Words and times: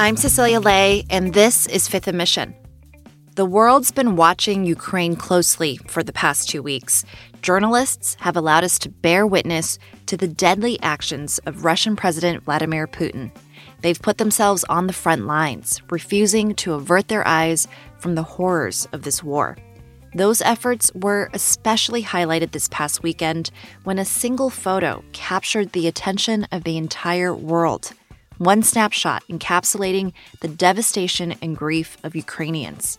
I'm 0.00 0.16
Cecilia 0.16 0.60
Lei, 0.60 1.04
and 1.10 1.34
this 1.34 1.66
is 1.66 1.88
Fifth 1.88 2.06
& 2.12 2.14
Mission. 2.14 2.54
The 3.34 3.44
world's 3.44 3.90
been 3.90 4.14
watching 4.14 4.64
Ukraine 4.64 5.16
closely 5.16 5.80
for 5.88 6.04
the 6.04 6.12
past 6.12 6.48
two 6.48 6.62
weeks. 6.62 7.04
Journalists 7.42 8.16
have 8.20 8.36
allowed 8.36 8.62
us 8.62 8.78
to 8.78 8.90
bear 8.90 9.26
witness 9.26 9.76
to 10.06 10.16
the 10.16 10.28
deadly 10.28 10.80
actions 10.82 11.38
of 11.46 11.64
Russian 11.64 11.96
President 11.96 12.44
Vladimir 12.44 12.86
Putin. 12.86 13.32
They've 13.80 14.00
put 14.00 14.18
themselves 14.18 14.62
on 14.68 14.86
the 14.86 14.92
front 14.92 15.26
lines, 15.26 15.82
refusing 15.90 16.54
to 16.54 16.74
avert 16.74 17.08
their 17.08 17.26
eyes 17.26 17.66
from 17.98 18.14
the 18.14 18.22
horrors 18.22 18.86
of 18.92 19.02
this 19.02 19.24
war. 19.24 19.56
Those 20.14 20.40
efforts 20.42 20.92
were 20.94 21.28
especially 21.32 22.04
highlighted 22.04 22.52
this 22.52 22.68
past 22.68 23.02
weekend 23.02 23.50
when 23.82 23.98
a 23.98 24.04
single 24.04 24.48
photo 24.48 25.02
captured 25.12 25.72
the 25.72 25.88
attention 25.88 26.46
of 26.52 26.62
the 26.62 26.76
entire 26.76 27.34
world. 27.34 27.94
One 28.38 28.62
snapshot 28.62 29.24
encapsulating 29.28 30.12
the 30.40 30.48
devastation 30.48 31.34
and 31.42 31.56
grief 31.56 31.98
of 32.04 32.14
Ukrainians. 32.14 32.98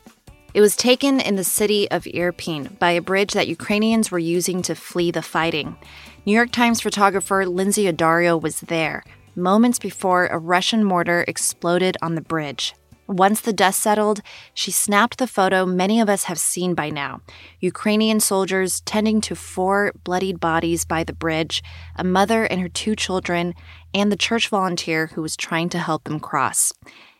It 0.54 0.60
was 0.60 0.76
taken 0.76 1.22
in 1.22 1.38
the 1.38 1.46
city 1.46 1.90
of 1.92 2.04
Irpin 2.04 2.78
by 2.78 2.92
a 2.92 3.02
bridge 3.02 3.32
that 3.34 3.48
Ukrainians 3.48 4.12
were 4.12 4.20
using 4.20 4.62
to 4.64 4.76
flee 4.76 5.12
the 5.12 5.22
fighting. 5.22 5.78
New 6.26 6.34
York 6.34 6.52
Times 6.52 6.82
photographer 6.82 7.46
Lynsey 7.46 7.86
Addario 7.86 8.42
was 8.42 8.60
there, 8.62 9.04
moments 9.34 9.80
before 9.80 10.28
a 10.28 10.38
Russian 10.38 10.84
mortar 10.84 11.24
exploded 11.26 11.96
on 12.02 12.16
the 12.16 12.22
bridge. 12.22 12.74
Once 13.10 13.42
the 13.42 13.52
dust 13.52 13.82
settled, 13.82 14.22
she 14.54 14.70
snapped 14.70 15.18
the 15.18 15.26
photo 15.26 15.66
many 15.66 16.00
of 16.00 16.08
us 16.08 16.26
have 16.26 16.38
seen 16.38 16.76
by 16.76 16.92
now 16.92 17.20
Ukrainian 17.60 18.20
soldiers 18.20 18.82
tending 18.82 19.20
to 19.20 19.36
four 19.36 19.92
bloodied 20.04 20.40
bodies 20.40 20.86
by 20.86 21.04
the 21.04 21.12
bridge, 21.12 21.64
a 21.96 22.04
mother 22.04 22.44
and 22.44 22.62
her 22.62 22.70
two 22.70 22.96
children, 22.96 23.56
and 23.96 24.12
the 24.12 24.16
church 24.16 24.48
volunteer 24.48 25.08
who 25.08 25.24
was 25.24 25.36
trying 25.36 25.70
to 25.70 25.80
help 25.80 26.04
them 26.04 26.20
cross. 26.20 26.72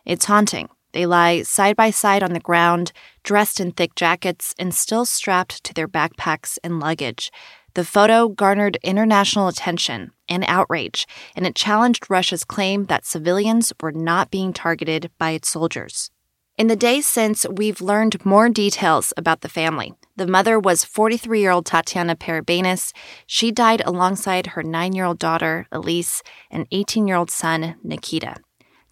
It's 0.06 0.26
haunting. 0.26 0.70
They 0.92 1.08
lie 1.08 1.42
side 1.42 1.76
by 1.76 1.90
side 1.90 2.22
on 2.22 2.34
the 2.34 2.40
ground, 2.40 2.92
dressed 3.24 3.60
in 3.60 3.72
thick 3.72 3.96
jackets 3.96 4.54
and 4.60 4.76
still 4.76 5.06
strapped 5.06 5.64
to 5.64 5.74
their 5.74 5.88
backpacks 5.88 6.60
and 6.64 6.80
luggage. 6.80 7.32
The 7.80 7.86
photo 7.86 8.28
garnered 8.28 8.78
international 8.84 9.48
attention 9.48 10.12
and 10.28 10.44
outrage, 10.50 11.08
and 11.34 11.48
it 11.48 11.56
challenged 11.56 12.10
Russia's 12.10 12.44
claim 12.44 12.88
that 12.88 13.06
civilians 13.06 13.72
were 13.82 13.94
not 13.94 14.30
being 14.30 14.52
targeted 14.52 15.10
by 15.18 15.30
its 15.30 15.48
soldiers. 15.48 16.12
In 16.58 16.68
the 16.68 16.76
days 16.76 17.08
since, 17.08 17.46
we've 17.50 17.80
learned 17.80 18.26
more 18.26 18.50
details 18.50 19.14
about 19.16 19.40
the 19.40 19.48
family. 19.48 19.94
The 20.18 20.28
mother 20.28 20.60
was 20.60 20.84
43 20.84 21.40
year 21.40 21.52
old 21.52 21.66
Tatiana 21.66 22.18
Perebeinis. 22.18 22.92
She 23.26 23.50
died 23.50 23.82
alongside 23.86 24.48
her 24.48 24.62
nine 24.62 24.92
year 24.92 25.06
old 25.06 25.18
daughter, 25.18 25.66
Elise, 25.72 26.22
and 26.52 26.68
18 26.72 27.08
year 27.08 27.16
old 27.16 27.32
son, 27.32 27.76
Nikita. 27.82 28.36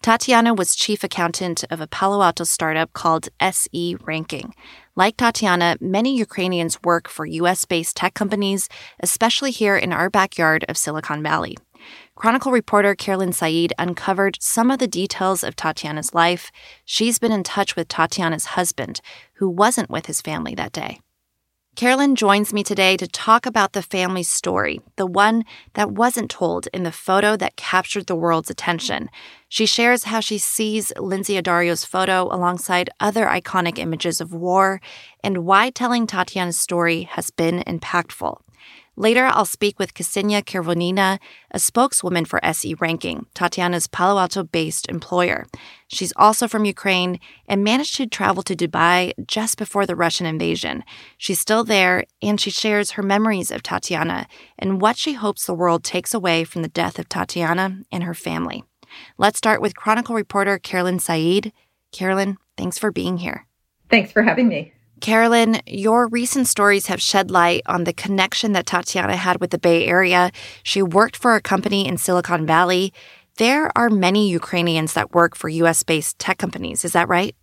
Tatiana 0.00 0.54
was 0.54 0.76
chief 0.76 1.04
accountant 1.04 1.64
of 1.70 1.80
a 1.80 1.86
Palo 1.88 2.22
Alto 2.22 2.44
startup 2.44 2.92
called 2.92 3.28
SE 3.40 3.96
Ranking. 4.00 4.54
Like 4.98 5.16
Tatiana, 5.16 5.76
many 5.80 6.16
Ukrainians 6.16 6.82
work 6.82 7.06
for 7.06 7.24
US 7.24 7.64
based 7.64 7.94
tech 7.94 8.14
companies, 8.14 8.68
especially 8.98 9.52
here 9.52 9.76
in 9.76 9.92
our 9.92 10.10
backyard 10.10 10.64
of 10.68 10.76
Silicon 10.76 11.22
Valley. 11.22 11.56
Chronicle 12.16 12.50
reporter 12.50 12.96
Carolyn 12.96 13.32
Said 13.32 13.72
uncovered 13.78 14.38
some 14.40 14.72
of 14.72 14.80
the 14.80 14.88
details 14.88 15.44
of 15.44 15.54
Tatiana's 15.54 16.14
life. 16.14 16.50
She's 16.84 17.20
been 17.20 17.30
in 17.30 17.44
touch 17.44 17.76
with 17.76 17.86
Tatiana's 17.86 18.46
husband, 18.56 19.00
who 19.34 19.48
wasn't 19.48 19.88
with 19.88 20.06
his 20.06 20.20
family 20.20 20.56
that 20.56 20.72
day. 20.72 20.98
Carolyn 21.78 22.16
joins 22.16 22.52
me 22.52 22.64
today 22.64 22.96
to 22.96 23.06
talk 23.06 23.46
about 23.46 23.72
the 23.72 23.82
family's 23.82 24.28
story, 24.28 24.80
the 24.96 25.06
one 25.06 25.44
that 25.74 25.92
wasn't 25.92 26.28
told 26.28 26.66
in 26.74 26.82
the 26.82 26.90
photo 26.90 27.36
that 27.36 27.54
captured 27.54 28.08
the 28.08 28.16
world's 28.16 28.50
attention. 28.50 29.08
She 29.48 29.64
shares 29.64 30.02
how 30.02 30.18
she 30.18 30.38
sees 30.38 30.92
Lynsey 30.98 31.40
Addario's 31.40 31.84
photo 31.84 32.24
alongside 32.34 32.90
other 32.98 33.26
iconic 33.26 33.78
images 33.78 34.20
of 34.20 34.32
war 34.32 34.80
and 35.22 35.44
why 35.46 35.70
telling 35.70 36.08
Tatiana's 36.08 36.58
story 36.58 37.02
has 37.02 37.30
been 37.30 37.60
impactful. 37.60 38.40
Later, 38.98 39.26
I'll 39.26 39.44
speak 39.44 39.78
with 39.78 39.94
Ksenia 39.94 40.42
Kervonina, 40.42 41.20
a 41.52 41.60
spokeswoman 41.60 42.24
for 42.24 42.44
SE 42.44 42.74
Ranking, 42.80 43.26
Tatiana's 43.32 43.86
Palo 43.86 44.20
Alto 44.20 44.42
based 44.42 44.88
employer. 44.88 45.46
She's 45.86 46.12
also 46.16 46.48
from 46.48 46.64
Ukraine 46.64 47.20
and 47.46 47.62
managed 47.62 47.94
to 47.98 48.08
travel 48.08 48.42
to 48.42 48.56
Dubai 48.56 49.12
just 49.24 49.56
before 49.56 49.86
the 49.86 49.94
Russian 49.94 50.26
invasion. 50.26 50.82
She's 51.16 51.38
still 51.38 51.62
there, 51.62 52.06
and 52.20 52.40
she 52.40 52.50
shares 52.50 52.92
her 52.92 53.04
memories 53.04 53.52
of 53.52 53.62
Tatiana 53.62 54.26
and 54.58 54.80
what 54.80 54.96
she 54.96 55.12
hopes 55.12 55.46
the 55.46 55.54
world 55.54 55.84
takes 55.84 56.12
away 56.12 56.42
from 56.42 56.62
the 56.62 56.68
death 56.68 56.98
of 56.98 57.08
Tatiana 57.08 57.82
and 57.92 58.02
her 58.02 58.14
family. 58.14 58.64
Let's 59.16 59.38
start 59.38 59.62
with 59.62 59.76
Chronicle 59.76 60.16
reporter 60.16 60.58
Carolyn 60.58 60.98
Said. 60.98 61.52
Carolyn, 61.92 62.36
thanks 62.56 62.78
for 62.78 62.90
being 62.90 63.18
here. 63.18 63.46
Thanks 63.90 64.10
for 64.10 64.24
having 64.24 64.48
me. 64.48 64.72
Carolyn, 65.00 65.60
your 65.66 66.08
recent 66.08 66.46
stories 66.46 66.86
have 66.86 67.00
shed 67.00 67.30
light 67.30 67.62
on 67.66 67.84
the 67.84 67.92
connection 67.92 68.52
that 68.52 68.66
Tatiana 68.66 69.16
had 69.16 69.40
with 69.40 69.50
the 69.50 69.58
Bay 69.58 69.86
Area. 69.86 70.30
She 70.62 70.82
worked 70.82 71.16
for 71.16 71.34
a 71.34 71.40
company 71.40 71.86
in 71.86 71.98
Silicon 71.98 72.46
Valley. 72.46 72.92
There 73.36 73.70
are 73.76 73.88
many 73.88 74.28
Ukrainians 74.28 74.94
that 74.94 75.14
work 75.14 75.36
for 75.36 75.48
US 75.48 75.82
based 75.82 76.18
tech 76.18 76.38
companies. 76.38 76.84
Is 76.84 76.92
that 76.92 77.08
right? 77.08 77.36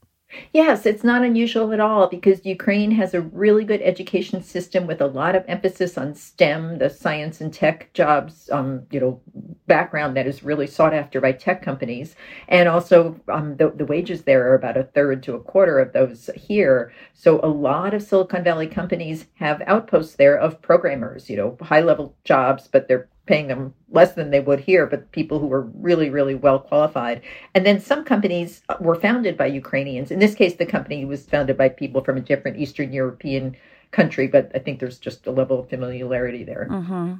Yes, 0.53 0.85
it's 0.85 1.03
not 1.03 1.23
unusual 1.23 1.73
at 1.73 1.79
all 1.79 2.07
because 2.07 2.45
Ukraine 2.45 2.91
has 2.91 3.13
a 3.13 3.21
really 3.21 3.63
good 3.63 3.81
education 3.81 4.41
system 4.41 4.87
with 4.87 5.01
a 5.01 5.07
lot 5.07 5.35
of 5.35 5.43
emphasis 5.47 5.97
on 5.97 6.15
STEM, 6.15 6.77
the 6.77 6.89
science 6.89 7.41
and 7.41 7.53
tech 7.53 7.91
jobs, 7.93 8.49
um, 8.51 8.83
you 8.91 8.99
know, 8.99 9.21
background 9.67 10.15
that 10.15 10.27
is 10.27 10.43
really 10.43 10.67
sought 10.67 10.93
after 10.93 11.19
by 11.19 11.31
tech 11.31 11.61
companies. 11.61 12.15
And 12.47 12.69
also, 12.69 13.19
um, 13.27 13.57
the, 13.57 13.71
the 13.71 13.85
wages 13.85 14.23
there 14.23 14.49
are 14.49 14.55
about 14.55 14.77
a 14.77 14.83
third 14.83 15.23
to 15.23 15.35
a 15.35 15.39
quarter 15.39 15.79
of 15.79 15.93
those 15.93 16.29
here. 16.35 16.93
So 17.13 17.39
a 17.43 17.47
lot 17.47 17.93
of 17.93 18.03
Silicon 18.03 18.43
Valley 18.43 18.67
companies 18.67 19.25
have 19.35 19.61
outposts 19.67 20.15
there 20.15 20.37
of 20.37 20.61
programmers, 20.61 21.29
you 21.29 21.37
know, 21.37 21.57
high 21.61 21.81
level 21.81 22.15
jobs, 22.23 22.67
but 22.71 22.87
they're 22.87 23.09
paying 23.25 23.47
them 23.47 23.73
less 23.89 24.13
than 24.13 24.29
they 24.31 24.39
would 24.39 24.59
here, 24.59 24.85
but 24.85 25.11
people 25.11 25.39
who 25.39 25.47
were 25.47 25.61
really, 25.61 26.09
really 26.09 26.35
well 26.35 26.59
qualified. 26.59 27.21
And 27.53 27.65
then 27.65 27.79
some 27.79 28.03
companies 28.03 28.61
were 28.79 28.95
founded 28.95 29.35
by 29.37 29.47
Ukrainians. 29.47 30.11
In 30.11 30.19
this 30.19 30.35
case, 30.35 30.55
the 30.55 30.65
company 30.65 31.05
was 31.05 31.25
founded 31.25 31.57
by 31.57 31.69
people 31.69 32.03
from 32.03 32.17
a 32.17 32.21
different 32.21 32.57
Eastern 32.57 32.93
European 32.93 33.55
country, 33.91 34.27
but 34.27 34.51
I 34.53 34.59
think 34.59 34.79
there's 34.79 34.99
just 34.99 35.25
a 35.25 35.31
level 35.31 35.59
of 35.59 35.69
familiarity 35.69 36.43
there. 36.43 36.67
Mm-hmm. 36.69 37.13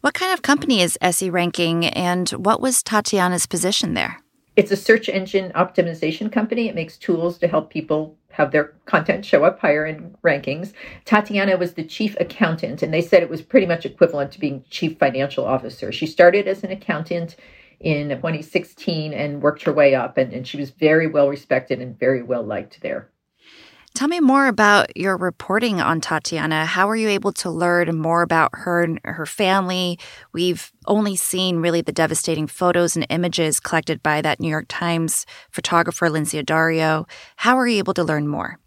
What 0.00 0.14
kind 0.14 0.32
of 0.32 0.42
company 0.42 0.80
is 0.80 0.98
SE 1.00 1.30
Ranking, 1.30 1.86
and 1.86 2.28
what 2.30 2.60
was 2.60 2.82
Tatiana's 2.82 3.46
position 3.46 3.94
there? 3.94 4.20
It's 4.56 4.72
a 4.72 4.76
search 4.76 5.08
engine 5.08 5.52
optimization 5.54 6.32
company. 6.32 6.68
It 6.68 6.74
makes 6.74 6.96
tools 6.96 7.38
to 7.38 7.48
help 7.48 7.70
people 7.70 8.16
have 8.38 8.52
their 8.52 8.72
content 8.86 9.24
show 9.24 9.44
up 9.44 9.58
higher 9.58 9.84
in 9.84 10.16
rankings. 10.24 10.72
Tatiana 11.04 11.56
was 11.56 11.74
the 11.74 11.84
chief 11.84 12.16
accountant, 12.20 12.82
and 12.82 12.94
they 12.94 13.02
said 13.02 13.22
it 13.22 13.28
was 13.28 13.42
pretty 13.42 13.66
much 13.66 13.84
equivalent 13.84 14.32
to 14.32 14.40
being 14.40 14.64
chief 14.70 14.96
financial 14.96 15.44
officer. 15.44 15.90
She 15.90 16.06
started 16.06 16.46
as 16.46 16.62
an 16.62 16.70
accountant 16.70 17.36
in 17.80 18.08
2016 18.08 19.12
and 19.12 19.42
worked 19.42 19.64
her 19.64 19.72
way 19.72 19.94
up, 19.94 20.16
and, 20.16 20.32
and 20.32 20.46
she 20.46 20.56
was 20.56 20.70
very 20.70 21.08
well 21.08 21.28
respected 21.28 21.80
and 21.82 21.98
very 21.98 22.22
well 22.22 22.44
liked 22.44 22.80
there. 22.80 23.08
Tell 23.94 24.08
me 24.08 24.20
more 24.20 24.46
about 24.46 24.96
your 24.96 25.16
reporting 25.16 25.80
on 25.80 26.00
Tatiana. 26.00 26.66
How 26.66 26.86
were 26.86 26.96
you 26.96 27.08
able 27.08 27.32
to 27.32 27.50
learn 27.50 27.98
more 27.98 28.22
about 28.22 28.50
her 28.54 28.82
and 28.82 29.00
her 29.04 29.26
family? 29.26 29.98
We've 30.32 30.70
only 30.86 31.16
seen 31.16 31.58
really 31.58 31.80
the 31.80 31.92
devastating 31.92 32.46
photos 32.46 32.94
and 32.94 33.06
images 33.10 33.58
collected 33.58 34.02
by 34.02 34.20
that 34.22 34.40
New 34.40 34.48
York 34.48 34.66
Times 34.68 35.26
photographer, 35.50 36.08
Lynsey 36.08 36.40
Addario. 36.40 37.08
How 37.36 37.56
were 37.56 37.66
you 37.66 37.78
able 37.78 37.94
to 37.94 38.04
learn 38.04 38.28
more? 38.28 38.60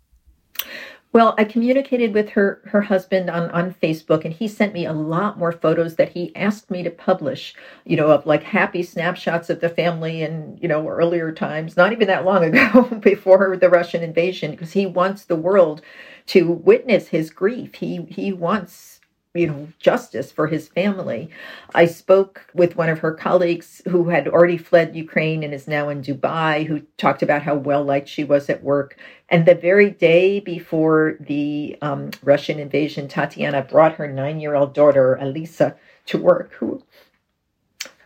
Well, 1.14 1.36
I 1.38 1.44
communicated 1.44 2.14
with 2.14 2.30
her 2.30 2.62
her 2.66 2.82
husband 2.82 3.30
on 3.30 3.52
on 3.52 3.74
Facebook, 3.74 4.24
and 4.24 4.34
he 4.34 4.48
sent 4.48 4.74
me 4.74 4.86
a 4.86 4.94
lot 4.94 5.38
more 5.38 5.52
photos 5.52 5.96
that 5.98 6.14
he 6.14 6.34
asked 6.38 6.72
me 6.72 6.84
to 6.84 6.90
publish. 6.90 7.54
You 7.86 7.98
know, 7.98 8.12
of 8.12 8.26
like 8.26 8.44
happy 8.44 8.82
snapshots 8.82 9.50
of 9.50 9.60
the 9.60 9.68
family 9.70 10.24
and 10.24 10.58
you 10.62 10.70
know 10.70 10.88
earlier 10.88 11.34
times, 11.34 11.76
not 11.76 11.92
even 11.92 12.08
that 12.08 12.24
long 12.26 12.44
ago, 12.56 12.84
before 13.02 13.58
the 13.58 13.70
Russian 13.70 14.04
invasion, 14.04 14.52
because 14.52 14.72
he 14.72 14.86
wants 14.86 15.26
the 15.26 15.36
world 15.36 15.82
to 16.28 16.50
witness 16.50 17.10
his 17.10 17.30
grief. 17.30 17.76
He 17.76 18.04
he 18.10 18.32
wants 18.32 19.01
you 19.34 19.48
know 19.48 19.68
justice 19.80 20.32
for 20.32 20.48
his 20.48 20.68
family. 20.68 21.30
I 21.74 21.86
spoke 21.86 22.46
with 22.54 22.76
one 22.76 22.90
of 22.90 23.00
her 23.00 23.14
colleagues 23.14 23.82
who 23.88 24.10
had 24.10 24.28
already 24.28 24.58
fled 24.58 24.96
ukraine 24.96 25.44
and 25.44 25.54
is 25.54 25.68
now 25.68 25.90
in 25.90 26.02
dubai 26.02 26.66
who 26.66 26.82
talked 26.98 27.24
about 27.24 27.44
how 27.44 27.56
well 27.56 27.84
liked 27.84 28.10
she 28.10 28.24
was 28.24 28.50
at 28.50 28.64
work. 28.64 28.98
And 29.30 29.46
the 29.46 29.56
very 29.56 29.90
day 29.90 30.40
before 30.42 31.18
the 31.20 31.78
um, 31.82 32.12
russian 32.24 32.60
invasion 32.60 33.08
tatiana 33.08 33.62
brought 33.62 33.96
her 33.96 34.08
nine-year-old 34.08 34.74
daughter 34.74 35.16
elisa 35.16 35.76
to 36.08 36.18
work 36.18 36.54
who 36.54 36.84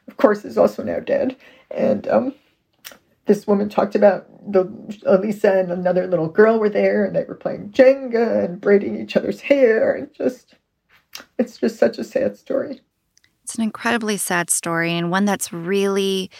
of 0.08 0.18
course 0.18 0.46
is 0.46 0.58
also 0.58 0.84
now 0.84 1.00
dead. 1.00 1.36
And 1.72 2.08
um, 2.08 2.36
this 3.26 3.48
woman 3.48 3.70
talked 3.70 3.96
about 3.96 4.28
the 4.52 4.72
Elisa 5.06 5.60
and 5.60 5.72
another 5.72 6.06
little 6.08 6.28
girl 6.28 6.60
were 6.60 6.70
there 6.70 7.06
and 7.06 7.16
they 7.16 7.24
were 7.24 7.36
playing 7.36 7.72
Jenga 7.72 8.46
and 8.46 8.62
braiding 8.62 9.02
each 9.02 9.18
other's 9.18 9.42
hair 9.42 9.94
and 9.94 10.14
just 10.14 10.56
it's 11.38 11.58
just 11.58 11.78
such 11.78 11.98
a 11.98 12.04
sad 12.04 12.38
story. 12.38 12.82
It's 13.44 13.56
an 13.56 13.64
incredibly 13.64 14.18
sad 14.18 14.50
story 14.50 14.94
and 14.94 15.12
one 15.12 15.26
that's 15.26 15.54
really 15.54 16.32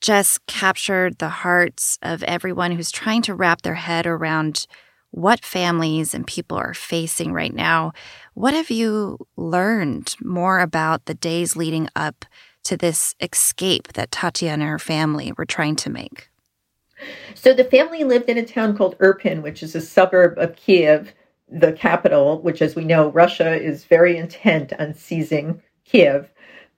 just 0.00 0.44
captured 0.46 1.18
the 1.18 1.28
hearts 1.28 1.98
of 2.02 2.22
everyone 2.24 2.72
who's 2.72 2.90
trying 2.90 3.22
to 3.22 3.34
wrap 3.34 3.62
their 3.62 3.74
head 3.74 4.06
around 4.06 4.66
what 5.12 5.44
families 5.44 6.14
and 6.14 6.26
people 6.26 6.56
are 6.56 6.74
facing 6.74 7.32
right 7.32 7.54
now. 7.54 7.92
What 8.34 8.54
have 8.54 8.70
you 8.70 9.18
learned 9.36 10.16
more 10.20 10.60
about 10.60 11.04
the 11.04 11.14
days 11.14 11.54
leading 11.54 11.88
up 11.94 12.24
to 12.64 12.76
this 12.76 13.14
escape 13.20 13.92
that 13.92 14.10
Tatiana 14.10 14.64
and 14.64 14.70
her 14.70 14.78
family 14.78 15.32
were 15.36 15.44
trying 15.44 15.76
to 15.76 15.90
make? 15.90 16.30
So 17.34 17.52
the 17.52 17.64
family 17.64 18.04
lived 18.04 18.28
in 18.28 18.38
a 18.38 18.44
town 18.44 18.76
called 18.76 18.98
Irpin, 18.98 19.42
which 19.42 19.62
is 19.62 19.74
a 19.74 19.80
suburb 19.80 20.38
of 20.38 20.56
Kiev, 20.56 21.12
the 21.52 21.72
capital, 21.72 22.40
which, 22.40 22.62
as 22.62 22.74
we 22.74 22.84
know, 22.84 23.10
Russia 23.10 23.54
is 23.54 23.84
very 23.84 24.16
intent 24.16 24.72
on 24.78 24.94
seizing 24.94 25.62
Kiev 25.84 26.30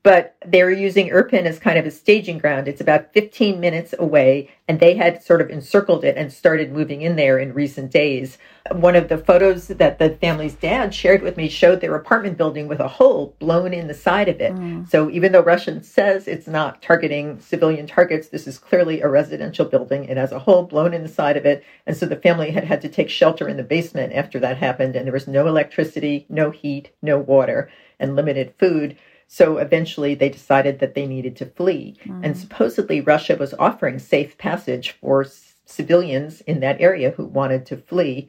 but 0.04 0.36
they 0.46 0.62
were 0.62 0.70
using 0.70 1.08
Irpin 1.08 1.46
as 1.46 1.58
kind 1.58 1.78
of 1.78 1.86
a 1.86 1.90
staging 1.90 2.36
ground. 2.36 2.68
It's 2.68 2.82
about 2.82 3.14
15 3.14 3.58
minutes 3.58 3.94
away, 3.98 4.50
and 4.68 4.78
they 4.78 4.94
had 4.94 5.22
sort 5.22 5.40
of 5.40 5.48
encircled 5.48 6.04
it 6.04 6.18
and 6.18 6.30
started 6.30 6.70
moving 6.70 7.00
in 7.00 7.16
there 7.16 7.38
in 7.38 7.54
recent 7.54 7.90
days. 7.90 8.36
One 8.70 8.96
of 8.96 9.08
the 9.08 9.16
photos 9.16 9.68
that 9.68 9.98
the 9.98 10.10
family's 10.10 10.56
dad 10.56 10.94
shared 10.94 11.22
with 11.22 11.38
me 11.38 11.48
showed 11.48 11.80
their 11.80 11.94
apartment 11.94 12.36
building 12.36 12.68
with 12.68 12.80
a 12.80 12.88
hole 12.88 13.34
blown 13.38 13.72
in 13.72 13.88
the 13.88 13.94
side 13.94 14.28
of 14.28 14.42
it. 14.42 14.52
Mm. 14.52 14.86
So 14.90 15.08
even 15.08 15.32
though 15.32 15.42
Russia 15.42 15.82
says 15.82 16.28
it's 16.28 16.46
not 16.46 16.82
targeting 16.82 17.40
civilian 17.40 17.86
targets, 17.86 18.28
this 18.28 18.46
is 18.46 18.58
clearly 18.58 19.00
a 19.00 19.08
residential 19.08 19.64
building. 19.64 20.04
It 20.04 20.18
has 20.18 20.32
a 20.32 20.38
hole 20.38 20.64
blown 20.64 20.92
in 20.92 21.02
the 21.02 21.08
side 21.08 21.38
of 21.38 21.46
it. 21.46 21.64
And 21.86 21.96
so 21.96 22.04
the 22.04 22.16
family 22.16 22.50
had 22.50 22.64
had 22.64 22.82
to 22.82 22.90
take 22.90 23.08
shelter 23.08 23.48
in 23.48 23.56
the 23.56 23.62
basement 23.62 24.12
after 24.12 24.38
that 24.40 24.58
happened, 24.58 24.96
and 24.96 25.06
there 25.06 25.14
was 25.14 25.26
no 25.26 25.46
electricity, 25.46 26.26
no 26.28 26.50
heat, 26.50 26.90
no 27.00 27.16
water, 27.16 27.70
and 27.98 28.16
limited 28.16 28.52
food. 28.58 28.98
So 29.26 29.58
eventually 29.58 30.14
they 30.14 30.28
decided 30.28 30.78
that 30.78 30.94
they 30.94 31.06
needed 31.06 31.36
to 31.36 31.46
flee. 31.46 31.96
Mm. 32.04 32.20
And 32.24 32.36
supposedly 32.36 33.00
Russia 33.00 33.36
was 33.36 33.54
offering 33.54 33.98
safe 33.98 34.38
passage 34.38 34.92
for 35.00 35.26
civilians 35.64 36.40
in 36.42 36.60
that 36.60 36.80
area 36.80 37.10
who 37.10 37.24
wanted 37.24 37.66
to 37.66 37.76
flee, 37.76 38.28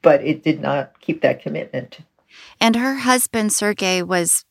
but 0.00 0.22
it 0.22 0.42
did 0.42 0.60
not 0.60 1.00
keep 1.00 1.20
that 1.22 1.42
commitment. 1.42 1.98
And 2.60 2.76
her 2.76 2.96
husband, 2.96 3.52
Sergei, 3.52 4.02
was 4.02 4.44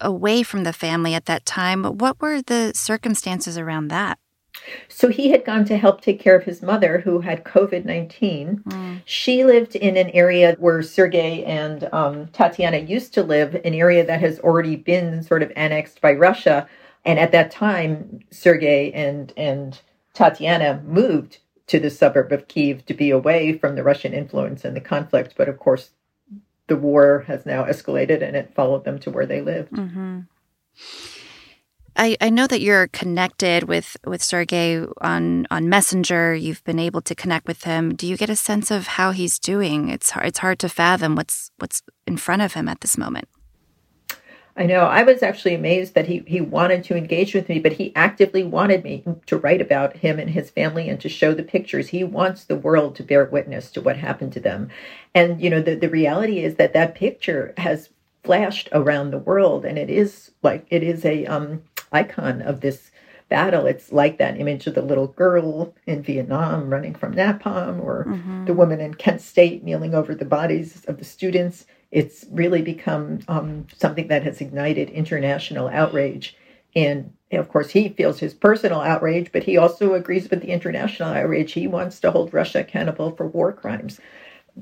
away 0.00 0.42
from 0.42 0.64
the 0.64 0.72
family 0.72 1.14
at 1.14 1.26
that 1.26 1.44
time. 1.44 1.84
What 1.84 2.20
were 2.20 2.40
the 2.40 2.72
circumstances 2.74 3.58
around 3.58 3.88
that? 3.88 4.18
So 4.88 5.08
he 5.08 5.30
had 5.30 5.44
gone 5.44 5.64
to 5.66 5.76
help 5.76 6.00
take 6.00 6.20
care 6.20 6.36
of 6.36 6.44
his 6.44 6.62
mother 6.62 6.98
who 6.98 7.20
had 7.20 7.44
COVID 7.44 7.84
19. 7.84 8.62
Mm. 8.66 9.00
She 9.04 9.44
lived 9.44 9.76
in 9.76 9.96
an 9.96 10.10
area 10.10 10.56
where 10.58 10.82
Sergei 10.82 11.44
and 11.44 11.88
um, 11.92 12.28
Tatiana 12.28 12.78
used 12.78 13.14
to 13.14 13.22
live, 13.22 13.54
an 13.54 13.74
area 13.74 14.04
that 14.04 14.20
has 14.20 14.38
already 14.40 14.76
been 14.76 15.22
sort 15.22 15.42
of 15.42 15.52
annexed 15.56 16.00
by 16.00 16.12
Russia. 16.12 16.68
And 17.04 17.18
at 17.18 17.32
that 17.32 17.50
time, 17.50 18.20
Sergei 18.30 18.92
and, 18.92 19.32
and 19.36 19.80
Tatiana 20.12 20.82
moved 20.84 21.38
to 21.68 21.78
the 21.78 21.90
suburb 21.90 22.32
of 22.32 22.48
Kiev 22.48 22.84
to 22.86 22.94
be 22.94 23.10
away 23.10 23.56
from 23.56 23.76
the 23.76 23.82
Russian 23.82 24.12
influence 24.12 24.64
and 24.64 24.76
the 24.76 24.80
conflict. 24.80 25.34
But 25.36 25.48
of 25.48 25.58
course, 25.58 25.90
the 26.66 26.76
war 26.76 27.24
has 27.26 27.46
now 27.46 27.64
escalated 27.64 28.22
and 28.22 28.36
it 28.36 28.54
followed 28.54 28.84
them 28.84 28.98
to 29.00 29.10
where 29.10 29.26
they 29.26 29.40
lived. 29.40 29.72
Mm-hmm. 29.72 30.20
I, 32.00 32.16
I 32.18 32.30
know 32.30 32.46
that 32.46 32.62
you're 32.62 32.86
connected 32.88 33.64
with 33.64 33.94
with 34.06 34.22
Sergey 34.22 34.86
on 35.02 35.46
on 35.50 35.68
Messenger. 35.68 36.34
You've 36.34 36.64
been 36.64 36.78
able 36.78 37.02
to 37.02 37.14
connect 37.14 37.46
with 37.46 37.64
him. 37.64 37.94
Do 37.94 38.06
you 38.06 38.16
get 38.16 38.30
a 38.30 38.36
sense 38.36 38.70
of 38.70 38.86
how 38.86 39.10
he's 39.10 39.38
doing? 39.38 39.90
It's 39.90 40.08
hard, 40.08 40.26
it's 40.26 40.38
hard 40.38 40.58
to 40.60 40.70
fathom 40.70 41.14
what's 41.14 41.50
what's 41.58 41.82
in 42.06 42.16
front 42.16 42.40
of 42.40 42.54
him 42.54 42.68
at 42.68 42.80
this 42.80 42.96
moment. 42.96 43.28
I 44.56 44.64
know. 44.64 44.80
I 44.80 45.02
was 45.02 45.22
actually 45.22 45.54
amazed 45.54 45.92
that 45.94 46.06
he 46.06 46.24
he 46.26 46.40
wanted 46.40 46.84
to 46.84 46.96
engage 46.96 47.34
with 47.34 47.50
me, 47.50 47.58
but 47.58 47.74
he 47.74 47.94
actively 47.94 48.44
wanted 48.44 48.82
me 48.82 49.04
to 49.26 49.36
write 49.36 49.60
about 49.60 49.98
him 49.98 50.18
and 50.18 50.30
his 50.30 50.48
family 50.48 50.88
and 50.88 50.98
to 51.02 51.08
show 51.10 51.34
the 51.34 51.42
pictures. 51.42 51.88
He 51.88 52.02
wants 52.02 52.44
the 52.44 52.56
world 52.56 52.96
to 52.96 53.02
bear 53.02 53.26
witness 53.26 53.70
to 53.72 53.82
what 53.82 53.98
happened 53.98 54.32
to 54.32 54.40
them. 54.40 54.70
And 55.14 55.38
you 55.38 55.50
know, 55.50 55.60
the 55.60 55.74
the 55.74 55.90
reality 55.90 56.38
is 56.38 56.54
that 56.54 56.72
that 56.72 56.94
picture 56.94 57.52
has 57.58 57.90
flashed 58.22 58.68
around 58.72 59.10
the 59.10 59.18
world 59.18 59.64
and 59.64 59.78
it 59.78 59.88
is 59.88 60.30
like 60.42 60.66
it 60.68 60.82
is 60.82 61.04
a 61.04 61.24
um 61.26 61.62
icon 61.92 62.42
of 62.42 62.60
this 62.60 62.90
battle. 63.28 63.66
It's 63.66 63.92
like 63.92 64.18
that 64.18 64.38
image 64.38 64.66
of 64.66 64.74
the 64.74 64.82
little 64.82 65.06
girl 65.06 65.74
in 65.86 66.02
Vietnam 66.02 66.68
running 66.68 66.94
from 66.94 67.14
napalm, 67.14 67.82
or 67.82 68.04
mm-hmm. 68.06 68.44
the 68.44 68.54
woman 68.54 68.80
in 68.80 68.94
Kent 68.94 69.22
State 69.22 69.64
kneeling 69.64 69.94
over 69.94 70.14
the 70.14 70.24
bodies 70.24 70.84
of 70.86 70.98
the 70.98 71.04
students. 71.04 71.64
It's 71.90 72.26
really 72.30 72.62
become 72.62 73.20
um, 73.28 73.66
something 73.76 74.08
that 74.08 74.24
has 74.24 74.40
ignited 74.40 74.90
international 74.90 75.68
outrage. 75.68 76.36
And 76.76 77.12
of 77.32 77.48
course, 77.48 77.70
he 77.70 77.88
feels 77.88 78.18
his 78.18 78.34
personal 78.34 78.80
outrage, 78.80 79.30
but 79.32 79.44
he 79.44 79.56
also 79.56 79.94
agrees 79.94 80.28
with 80.28 80.40
the 80.40 80.50
international 80.50 81.10
outrage. 81.10 81.52
He 81.52 81.66
wants 81.66 82.00
to 82.00 82.10
hold 82.10 82.34
Russia 82.34 82.60
accountable 82.60 83.12
for 83.12 83.26
war 83.26 83.52
crimes. 83.52 84.00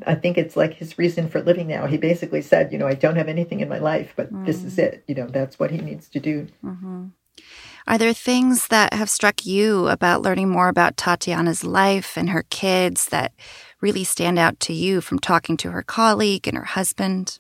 I 0.07 0.15
think 0.15 0.39
it's 0.39 0.57
like 0.57 0.75
his 0.75 0.99
reason 0.99 1.29
for 1.29 1.43
living 1.43 1.69
now. 1.69 1.87
He 1.87 1.97
basically 1.97 2.43
said, 2.43 2.73
you 2.73 2.79
know, 2.79 2.87
I 2.87 2.95
don't 2.95 3.17
have 3.17 3.29
anything 3.29 3.61
in 3.61 3.69
my 3.69 3.79
life, 3.79 4.13
but 4.17 4.33
mm. 4.33 4.47
this 4.47 4.63
is 4.63 4.77
mm. 4.77 4.85
it. 4.85 5.05
You 5.07 5.15
know, 5.15 5.27
that's 5.27 5.59
what 5.59 5.71
he 5.71 5.79
needs 5.79 6.09
to 6.09 6.21
do. 6.21 6.49
Mm-hmm. 6.65 7.07
Are 7.87 7.99
there 7.99 8.13
things 8.13 8.69
that 8.69 8.93
have 8.93 9.09
struck 9.09 9.47
you 9.47 9.89
about 9.89 10.21
learning 10.21 10.51
more 10.51 10.69
about 10.69 10.97
Tatiana's 10.99 11.65
life 11.65 12.19
and 12.19 12.31
her 12.31 12.45
kids 12.51 13.07
that 13.07 13.33
really 13.81 14.05
stand 14.05 14.39
out 14.39 14.61
to 14.61 14.75
you 14.75 15.01
from 15.01 15.19
talking 15.19 15.57
to 15.59 15.71
her 15.71 15.83
colleague 15.83 16.47
and 16.47 16.57
her 16.57 16.65
husband? 16.65 17.39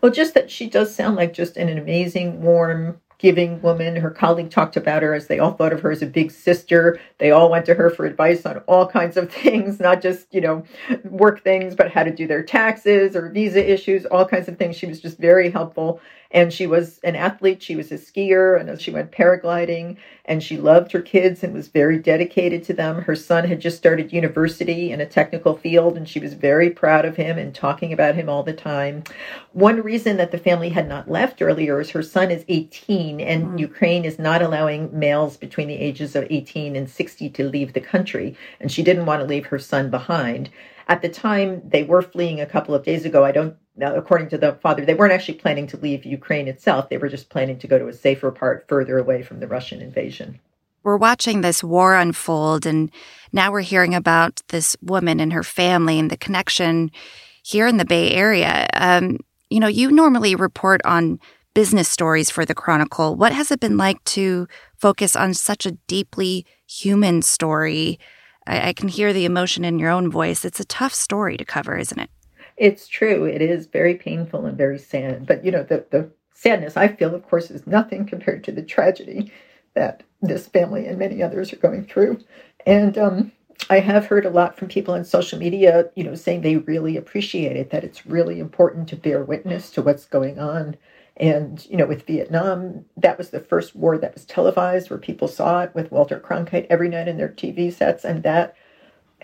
Well, 0.00 0.12
just 0.12 0.34
that 0.34 0.50
she 0.50 0.68
does 0.68 0.94
sound 0.94 1.16
like 1.16 1.32
just 1.32 1.56
an 1.56 1.76
amazing, 1.76 2.42
warm, 2.42 3.00
giving 3.18 3.60
woman. 3.62 3.96
Her 3.96 4.10
colleague 4.10 4.50
talked 4.50 4.76
about 4.76 5.02
her 5.02 5.14
as 5.14 5.26
they 5.26 5.38
all 5.38 5.52
thought 5.52 5.72
of 5.72 5.80
her 5.80 5.90
as 5.90 6.02
a 6.02 6.06
big 6.06 6.30
sister. 6.30 7.00
They 7.18 7.30
all 7.30 7.50
went 7.50 7.66
to 7.66 7.74
her 7.74 7.90
for 7.90 8.04
advice 8.04 8.44
on 8.46 8.58
all 8.66 8.86
kinds 8.86 9.16
of 9.16 9.32
things, 9.32 9.80
not 9.80 10.02
just, 10.02 10.32
you 10.34 10.40
know, 10.40 10.64
work 11.04 11.42
things, 11.42 11.74
but 11.74 11.90
how 11.90 12.04
to 12.04 12.14
do 12.14 12.26
their 12.26 12.42
taxes 12.42 13.16
or 13.16 13.30
visa 13.30 13.72
issues, 13.72 14.06
all 14.06 14.26
kinds 14.26 14.48
of 14.48 14.58
things. 14.58 14.76
She 14.76 14.86
was 14.86 15.00
just 15.00 15.18
very 15.18 15.50
helpful. 15.50 16.00
And 16.32 16.52
she 16.52 16.66
was 16.66 16.98
an 17.04 17.16
athlete. 17.16 17.62
She 17.62 17.76
was 17.76 17.92
a 17.92 17.94
skier 17.94 18.60
and 18.60 18.80
she 18.80 18.90
went 18.90 19.12
paragliding 19.12 19.96
and 20.26 20.42
she 20.42 20.56
loved 20.56 20.92
her 20.92 21.00
kids 21.00 21.42
and 21.42 21.54
was 21.54 21.68
very 21.68 21.98
dedicated 21.98 22.64
to 22.64 22.74
them. 22.74 23.02
Her 23.02 23.14
son 23.14 23.46
had 23.46 23.60
just 23.60 23.76
started 23.76 24.12
university 24.12 24.90
in 24.90 25.00
a 25.00 25.06
technical 25.06 25.56
field 25.56 25.96
and 25.96 26.08
she 26.08 26.18
was 26.18 26.34
very 26.34 26.68
proud 26.68 27.04
of 27.04 27.16
him 27.16 27.38
and 27.38 27.54
talking 27.54 27.92
about 27.92 28.16
him 28.16 28.28
all 28.28 28.42
the 28.42 28.52
time. 28.52 29.04
One 29.52 29.80
reason 29.82 30.16
that 30.16 30.32
the 30.32 30.38
family 30.38 30.68
had 30.68 30.88
not 30.88 31.10
left 31.10 31.40
earlier 31.40 31.80
is 31.80 31.90
her 31.90 32.02
son 32.02 32.30
is 32.30 32.44
18 32.48 33.20
and 33.20 33.44
mm-hmm. 33.44 33.58
Ukraine 33.58 34.04
is 34.04 34.18
not 34.18 34.42
allowing 34.42 34.96
males 34.96 35.36
between 35.36 35.68
the 35.68 35.74
ages 35.74 36.16
of 36.16 36.26
18 36.28 36.74
and 36.74 36.90
60 36.90 37.30
to 37.30 37.48
leave 37.48 37.72
the 37.72 37.80
country. 37.80 38.36
And 38.60 38.70
she 38.70 38.82
didn't 38.82 39.06
want 39.06 39.20
to 39.22 39.26
leave 39.26 39.46
her 39.46 39.58
son 39.58 39.90
behind. 39.90 40.50
At 40.88 41.02
the 41.02 41.08
time 41.08 41.62
they 41.64 41.84
were 41.84 42.02
fleeing 42.02 42.40
a 42.40 42.46
couple 42.46 42.74
of 42.74 42.84
days 42.84 43.04
ago, 43.04 43.24
I 43.24 43.32
don't 43.32 43.56
according 43.80 44.28
to 44.30 44.38
the 44.38 44.54
father, 44.62 44.84
they 44.84 44.94
weren't 44.94 45.12
actually 45.12 45.34
planning 45.34 45.66
to 45.68 45.76
leave 45.76 46.04
Ukraine 46.04 46.48
itself. 46.48 46.88
They 46.88 46.96
were 46.96 47.08
just 47.08 47.28
planning 47.28 47.58
to 47.58 47.66
go 47.66 47.78
to 47.78 47.88
a 47.88 47.92
safer 47.92 48.30
part 48.30 48.66
further 48.68 48.98
away 48.98 49.22
from 49.22 49.40
the 49.40 49.46
Russian 49.46 49.82
invasion. 49.82 50.15
We're 50.82 50.96
watching 50.96 51.40
this 51.40 51.64
war 51.64 51.96
unfold, 51.96 52.64
and 52.64 52.90
now 53.32 53.50
we're 53.50 53.60
hearing 53.60 53.94
about 53.94 54.40
this 54.48 54.76
woman 54.80 55.18
and 55.18 55.32
her 55.32 55.42
family 55.42 55.98
and 55.98 56.10
the 56.10 56.16
connection 56.16 56.92
here 57.42 57.66
in 57.66 57.76
the 57.76 57.84
Bay 57.84 58.12
Area. 58.12 58.68
Um, 58.74 59.18
you 59.50 59.60
know, 59.60 59.66
you 59.66 59.90
normally 59.90 60.34
report 60.34 60.80
on 60.84 61.18
business 61.54 61.88
stories 61.88 62.30
for 62.30 62.44
the 62.44 62.54
Chronicle. 62.54 63.16
What 63.16 63.32
has 63.32 63.50
it 63.50 63.60
been 63.60 63.76
like 63.76 64.02
to 64.04 64.46
focus 64.76 65.16
on 65.16 65.34
such 65.34 65.66
a 65.66 65.72
deeply 65.88 66.46
human 66.66 67.22
story? 67.22 67.98
I, 68.46 68.68
I 68.68 68.72
can 68.72 68.88
hear 68.88 69.12
the 69.12 69.24
emotion 69.24 69.64
in 69.64 69.78
your 69.78 69.90
own 69.90 70.10
voice. 70.10 70.44
It's 70.44 70.60
a 70.60 70.64
tough 70.64 70.94
story 70.94 71.36
to 71.36 71.44
cover, 71.44 71.76
isn't 71.76 71.98
it? 71.98 72.10
It's 72.56 72.88
true. 72.88 73.24
It 73.24 73.42
is 73.42 73.66
very 73.66 73.94
painful 73.94 74.46
and 74.46 74.56
very 74.56 74.78
sad. 74.78 75.26
But, 75.26 75.44
you 75.44 75.50
know, 75.50 75.62
the, 75.62 75.84
the 75.90 76.10
sadness 76.34 76.76
I 76.76 76.88
feel, 76.88 77.14
of 77.14 77.26
course, 77.28 77.50
is 77.50 77.66
nothing 77.66 78.06
compared 78.06 78.44
to 78.44 78.52
the 78.52 78.62
tragedy 78.62 79.32
that 79.76 80.02
this 80.20 80.48
family 80.48 80.86
and 80.86 80.98
many 80.98 81.22
others 81.22 81.52
are 81.52 81.56
going 81.56 81.84
through. 81.84 82.18
And 82.66 82.98
um, 82.98 83.32
I 83.70 83.80
have 83.80 84.06
heard 84.06 84.26
a 84.26 84.30
lot 84.30 84.56
from 84.56 84.68
people 84.68 84.94
on 84.94 85.04
social 85.04 85.38
media, 85.38 85.90
you 85.94 86.02
know, 86.02 86.14
saying 86.14 86.40
they 86.40 86.56
really 86.56 86.96
appreciate 86.96 87.56
it, 87.56 87.70
that 87.70 87.84
it's 87.84 88.06
really 88.06 88.40
important 88.40 88.88
to 88.88 88.96
bear 88.96 89.22
witness 89.22 89.70
to 89.70 89.82
what's 89.82 90.04
going 90.04 90.38
on. 90.38 90.76
And, 91.16 91.64
you 91.66 91.76
know, 91.76 91.86
with 91.86 92.06
Vietnam, 92.06 92.84
that 92.96 93.16
was 93.16 93.30
the 93.30 93.40
first 93.40 93.74
war 93.74 93.96
that 93.98 94.14
was 94.14 94.24
televised 94.26 94.90
where 94.90 94.98
people 94.98 95.28
saw 95.28 95.62
it 95.62 95.74
with 95.74 95.90
Walter 95.90 96.20
Cronkite 96.20 96.66
every 96.68 96.88
night 96.88 97.08
in 97.08 97.16
their 97.16 97.28
TV 97.28 97.72
sets. 97.72 98.04
And 98.04 98.22
that 98.22 98.54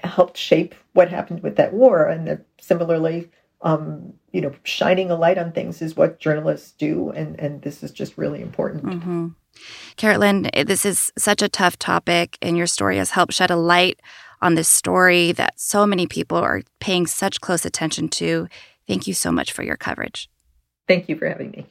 helped 0.02 0.36
shape 0.36 0.74
what 0.94 1.10
happened 1.10 1.42
with 1.42 1.56
that 1.56 1.74
war. 1.74 2.06
And 2.06 2.26
that 2.26 2.46
similarly, 2.60 3.30
um, 3.60 4.14
you 4.32 4.40
know, 4.40 4.52
shining 4.64 5.10
a 5.10 5.16
light 5.16 5.38
on 5.38 5.52
things 5.52 5.82
is 5.82 5.96
what 5.96 6.18
journalists 6.18 6.72
do. 6.72 7.10
And, 7.10 7.38
and 7.38 7.62
this 7.62 7.82
is 7.82 7.90
just 7.90 8.16
really 8.16 8.40
important. 8.40 8.84
Mm-hmm. 8.84 9.28
Carolyn, 9.96 10.50
this 10.66 10.84
is 10.84 11.12
such 11.16 11.42
a 11.42 11.48
tough 11.48 11.78
topic, 11.78 12.38
and 12.42 12.56
your 12.56 12.66
story 12.66 12.96
has 12.96 13.10
helped 13.10 13.34
shed 13.34 13.50
a 13.50 13.56
light 13.56 14.00
on 14.40 14.54
this 14.54 14.68
story 14.68 15.32
that 15.32 15.58
so 15.58 15.86
many 15.86 16.06
people 16.06 16.38
are 16.38 16.62
paying 16.80 17.06
such 17.06 17.40
close 17.40 17.64
attention 17.64 18.08
to. 18.08 18.48
Thank 18.88 19.06
you 19.06 19.14
so 19.14 19.30
much 19.30 19.52
for 19.52 19.62
your 19.62 19.76
coverage. 19.76 20.28
Thank 20.88 21.08
you 21.08 21.16
for 21.16 21.28
having 21.28 21.50
me. 21.52 21.66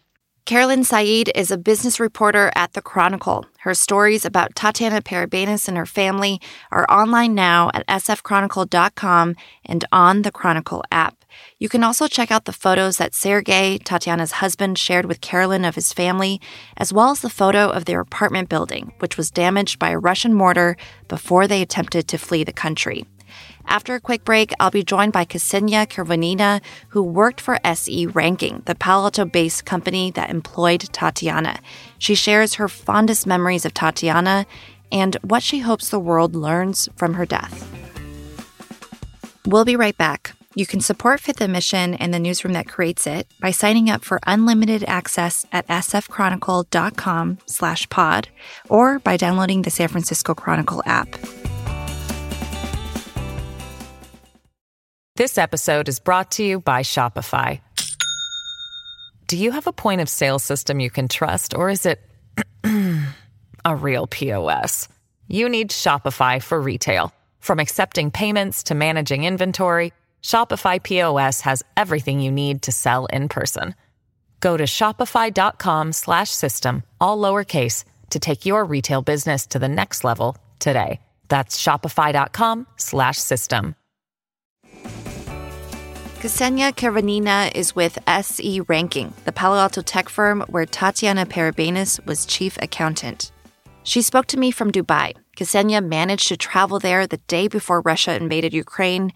Carolyn 0.46 0.84
Said 0.84 1.30
is 1.36 1.52
a 1.52 1.58
business 1.58 2.00
reporter 2.00 2.52
at 2.56 2.74
The 2.74 2.82
Chronicle. 2.82 3.46
Her 3.60 3.74
stories 3.74 4.26
about 4.26 4.56
Tatiana 4.56 5.02
Perebeinis 5.02 5.68
and 5.68 5.78
her 5.78 5.86
family 5.86 6.42
are 6.72 6.90
online 6.90 7.36
now 7.36 7.70
at 7.74 7.86
sfchronicle.com 7.88 9.36
and 9.66 9.86
on 9.92 10.24
the 10.24 10.32
Chronicle 10.32 10.84
app. 10.92 11.21
You 11.60 11.70
can 11.70 11.84
also 11.84 12.08
check 12.08 12.32
out 12.32 12.46
the 12.46 12.54
photos 12.54 12.98
that 12.98 13.14
Sergei, 13.14 13.78
Tatiana's 13.78 14.34
husband, 14.34 14.78
shared 14.78 15.06
with 15.06 15.22
Carolyn 15.22 15.66
of 15.66 15.76
his 15.76 15.94
family, 15.94 16.42
as 16.78 16.92
well 16.92 17.12
as 17.12 17.22
the 17.22 17.30
photo 17.30 17.70
of 17.70 17.86
their 17.86 18.00
apartment 18.00 18.50
building, 18.50 18.94
which 19.00 19.18
was 19.18 19.32
damaged 19.32 19.80
by 19.80 19.90
a 19.90 20.00
Russian 20.00 20.34
mortar 20.34 20.78
before 21.08 21.48
they 21.48 21.62
attempted 21.62 22.08
to 22.08 22.18
flee 22.18 22.44
the 22.44 22.54
country. 22.54 23.06
After 23.66 23.96
a 23.96 24.02
quick 24.02 24.26
break, 24.26 24.52
I'll 24.60 24.72
be 24.72 24.84
joined 24.84 25.14
by 25.14 25.26
Ksenia 25.26 25.88
Kervanina, 25.88 26.62
who 26.90 27.04
worked 27.04 27.40
for 27.40 27.60
SE 27.64 28.06
Ranking, 28.08 28.64
the 28.66 28.76
Palo 28.76 29.06
Alto 29.06 29.26
based 29.26 29.66
company 29.66 30.12
that 30.12 30.30
employed 30.30 30.82
Tatiana. 30.92 31.60
She 31.98 32.16
shares 32.16 32.56
her 32.56 32.68
fondest 32.68 33.26
memories 33.26 33.66
of 33.66 33.74
Tatiana 33.74 34.46
and 34.92 35.16
what 35.22 35.44
she 35.44 35.60
hopes 35.60 35.90
the 35.90 36.00
world 36.00 36.36
learns 36.36 36.90
from 36.96 37.14
her 37.14 37.26
death. 37.26 37.70
We'll 39.46 39.66
be 39.66 39.76
right 39.76 39.98
back. 39.98 40.36
You 40.54 40.66
can 40.66 40.82
support 40.82 41.22
Fifth 41.22 41.40
and 41.40 41.54
Mission 41.54 41.94
and 41.94 42.14
the 42.14 42.20
newsroom 42.20 42.54
that 42.54 42.68
creates 42.68 43.08
it 43.08 43.26
by 43.40 43.52
signing 43.52 43.90
up 43.90 44.04
for 44.04 44.20
unlimited 44.28 44.84
access 44.86 45.46
at 45.54 45.66
sfchronicle.com 45.68 47.38
slash 47.46 47.88
pod 47.88 48.28
or 48.68 49.00
by 49.00 49.16
downloading 49.16 49.62
the 49.62 49.70
San 49.72 49.88
Francisco 49.88 50.34
Chronicle 50.34 50.84
app. 50.86 51.08
This 55.16 55.38
episode 55.38 55.88
is 55.88 56.00
brought 56.00 56.32
to 56.32 56.44
you 56.44 56.60
by 56.60 56.82
Shopify. 56.82 57.62
Do 59.28 59.38
you 59.38 59.52
have 59.52 59.68
a 59.68 59.74
point 59.74 60.02
of 60.02 60.10
sale 60.10 60.40
system 60.40 60.82
you 60.82 60.90
can 60.90 61.08
trust, 61.08 61.54
or 61.54 61.70
is 61.70 61.86
it 61.86 62.02
a 63.64 63.76
real 63.76 64.06
POS? 64.08 64.90
You 65.30 65.48
need 65.48 65.70
Shopify 65.70 66.44
for 66.44 66.60
retail. 66.60 67.14
From 67.40 67.60
accepting 67.60 68.12
payments 68.12 68.64
to 68.64 68.76
managing 68.76 69.24
inventory, 69.24 69.94
Shopify 70.22 70.82
POS 70.82 71.42
has 71.42 71.64
everything 71.76 72.22
you 72.22 72.32
need 72.32 72.62
to 72.62 72.72
sell 72.72 73.08
in 73.08 73.28
person. 73.28 73.76
Go 74.40 74.56
to 74.58 74.66
shopify.com/system 74.66 76.84
all 77.00 77.18
lowercase 77.18 77.84
to 78.10 78.20
take 78.20 78.46
your 78.46 78.64
retail 78.64 79.02
business 79.02 79.48
to 79.48 79.58
the 79.60 79.70
next 79.70 80.04
level 80.04 80.38
today. 80.60 81.00
That's 81.28 81.58
shopify.com/system. 81.62 83.76
Ksenia 86.22 86.72
Kervanina 86.74 87.52
is 87.56 87.76
with 87.76 87.98
SE 88.06 88.60
Ranking, 88.62 89.14
the 89.26 89.32
Palo 89.32 89.58
Alto 89.58 89.82
tech 89.82 90.08
firm 90.08 90.46
where 90.50 90.68
Tatiana 90.68 91.26
Perebeinis 91.26 92.06
was 92.06 92.28
chief 92.28 92.60
accountant. 92.62 93.32
She 93.82 94.04
spoke 94.04 94.28
to 94.28 94.38
me 94.38 94.52
from 94.52 94.72
Dubai. 94.72 95.16
Ksenia 95.36 95.84
managed 95.84 96.28
to 96.28 96.38
travel 96.38 96.78
there 96.78 97.08
the 97.08 97.18
day 97.28 97.48
before 97.48 97.82
Russia 97.82 98.16
invaded 98.16 98.54
Ukraine. 98.54 99.14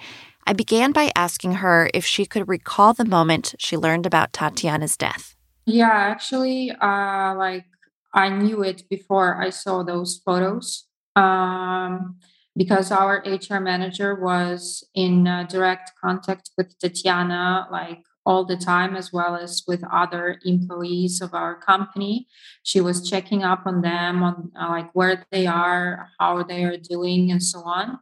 I 0.48 0.54
began 0.54 0.92
by 0.92 1.12
asking 1.16 1.54
her 1.56 1.90
if 1.94 2.06
she 2.06 2.26
could 2.26 2.48
recall 2.48 2.94
the 2.94 3.06
moment 3.06 3.56
she 3.58 3.78
learned 3.78 4.06
about 4.06 4.34
Tatiana's 4.34 4.96
death. 4.96 5.36
Yeah, 5.66 5.92
actually, 5.92 6.72
uh, 6.72 7.36
like 7.36 7.66
I 8.14 8.30
knew 8.30 8.64
it 8.64 8.84
before 8.90 9.42
I 9.42 9.50
saw 9.50 9.84
those 9.84 10.22
photos. 10.24 10.86
Um, 11.16 12.18
because 12.56 12.92
our 12.92 13.24
HR 13.26 13.60
manager 13.60 14.16
was 14.16 14.84
in 14.94 15.28
uh, 15.28 15.44
direct 15.44 15.92
contact 16.02 16.52
with 16.58 16.78
Tatiana 16.80 17.68
like 17.72 18.04
all 18.26 18.44
the 18.44 18.58
time, 18.58 18.96
as 18.96 19.14
well 19.14 19.36
as 19.36 19.64
with 19.68 19.84
other 19.92 20.40
employees 20.46 21.22
of 21.22 21.34
our 21.34 21.56
company. 21.56 22.28
She 22.64 22.82
was 22.82 23.08
checking 23.08 23.44
up 23.44 23.64
on 23.66 23.82
them, 23.82 24.24
on 24.24 24.52
uh, 24.60 24.70
like 24.70 24.90
where 24.94 25.26
they 25.32 25.46
are, 25.46 26.10
how 26.20 26.44
they 26.44 26.64
are 26.64 26.78
doing, 26.78 27.30
and 27.32 27.44
so 27.44 27.60
on. 27.60 28.00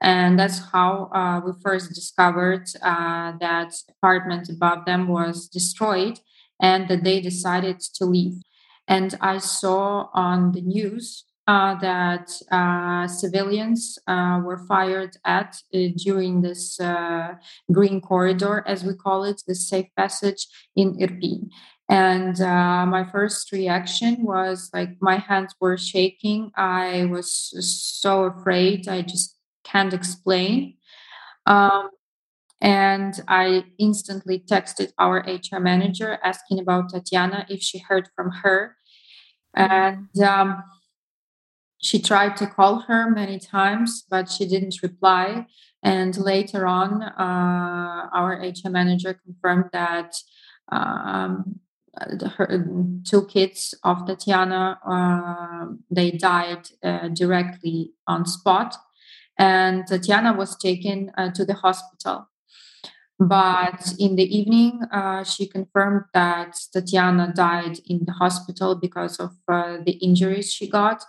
And 0.00 0.38
that's 0.38 0.60
how 0.72 1.10
uh, 1.14 1.40
we 1.44 1.52
first 1.62 1.92
discovered 1.94 2.66
uh, 2.82 3.32
that 3.40 3.74
apartment 3.88 4.48
above 4.48 4.84
them 4.84 5.08
was 5.08 5.48
destroyed 5.48 6.20
and 6.60 6.88
that 6.88 7.04
they 7.04 7.20
decided 7.20 7.80
to 7.96 8.04
leave. 8.04 8.34
And 8.86 9.16
I 9.20 9.38
saw 9.38 10.08
on 10.12 10.52
the 10.52 10.60
news 10.60 11.24
uh, 11.46 11.74
that 11.80 12.30
uh, 12.50 13.06
civilians 13.06 13.98
uh, 14.06 14.40
were 14.42 14.58
fired 14.66 15.16
at 15.24 15.56
uh, 15.74 15.78
during 15.96 16.40
this 16.42 16.78
green 17.70 18.00
corridor, 18.00 18.62
as 18.66 18.84
we 18.84 18.94
call 18.94 19.24
it, 19.24 19.42
the 19.46 19.54
safe 19.54 19.86
passage 19.96 20.46
in 20.76 20.94
Irpin. 20.98 21.48
And 21.88 22.40
uh, 22.40 22.86
my 22.86 23.04
first 23.04 23.52
reaction 23.52 24.24
was 24.24 24.70
like 24.72 24.96
my 25.00 25.16
hands 25.18 25.54
were 25.60 25.76
shaking. 25.76 26.50
I 26.56 27.04
was 27.10 27.30
so 28.00 28.24
afraid. 28.24 28.88
I 28.88 29.02
just 29.02 29.33
can't 29.64 29.92
explain. 29.92 30.76
Um, 31.46 31.90
and 32.60 33.20
I 33.28 33.64
instantly 33.78 34.38
texted 34.38 34.92
our 34.98 35.18
HR 35.18 35.60
manager 35.60 36.18
asking 36.22 36.60
about 36.60 36.90
Tatiana 36.90 37.46
if 37.48 37.60
she 37.62 37.78
heard 37.78 38.08
from 38.16 38.30
her. 38.42 38.76
And 39.54 40.08
um, 40.20 40.62
she 41.82 42.00
tried 42.00 42.36
to 42.38 42.46
call 42.46 42.80
her 42.88 43.10
many 43.10 43.38
times, 43.38 44.04
but 44.08 44.30
she 44.30 44.48
didn't 44.48 44.82
reply. 44.82 45.46
And 45.82 46.16
later 46.16 46.66
on, 46.66 47.02
uh, 47.02 48.08
our 48.12 48.32
HR 48.40 48.70
manager 48.70 49.12
confirmed 49.12 49.68
that 49.72 50.14
um, 50.72 51.60
her 52.36 52.66
two 53.04 53.26
kids 53.26 53.74
of 53.84 54.06
Tatiana 54.06 54.78
uh, 54.86 55.66
they 55.90 56.10
died 56.10 56.68
uh, 56.82 57.08
directly 57.08 57.92
on 58.06 58.26
spot, 58.26 58.76
and 59.38 59.86
Tatiana 59.86 60.32
was 60.32 60.56
taken 60.56 61.10
uh, 61.16 61.30
to 61.32 61.44
the 61.44 61.54
hospital. 61.54 62.28
But 63.18 63.94
in 63.98 64.16
the 64.16 64.24
evening, 64.24 64.80
uh, 64.90 65.22
she 65.22 65.46
confirmed 65.46 66.06
that 66.14 66.56
Tatiana 66.72 67.32
died 67.34 67.78
in 67.86 68.04
the 68.04 68.12
hospital 68.12 68.74
because 68.74 69.18
of 69.18 69.30
uh, 69.48 69.78
the 69.84 69.92
injuries 70.02 70.52
she 70.52 70.68
got 70.68 71.04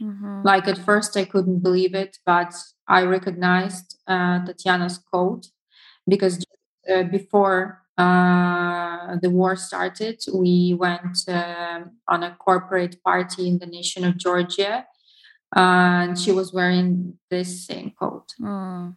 Mm-hmm. 0.00 0.42
Like 0.44 0.68
at 0.68 0.78
first, 0.78 1.16
I 1.16 1.24
couldn't 1.24 1.60
believe 1.60 1.94
it, 1.94 2.18
but 2.24 2.54
I 2.86 3.02
recognized 3.02 3.96
uh, 4.06 4.44
Tatiana's 4.44 4.98
coat 4.98 5.46
because 6.06 6.44
uh, 6.92 7.02
before 7.04 7.82
uh, 7.96 9.16
the 9.20 9.30
war 9.30 9.56
started, 9.56 10.22
we 10.32 10.74
went 10.78 11.18
uh, 11.28 11.80
on 12.06 12.22
a 12.22 12.36
corporate 12.36 13.02
party 13.02 13.48
in 13.48 13.58
the 13.58 13.66
nation 13.66 14.04
of 14.04 14.16
Georgia, 14.16 14.86
and 15.54 16.18
she 16.18 16.32
was 16.32 16.52
wearing 16.52 17.18
this 17.30 17.66
same 17.66 17.92
coat. 17.98 18.34
Mm. 18.40 18.96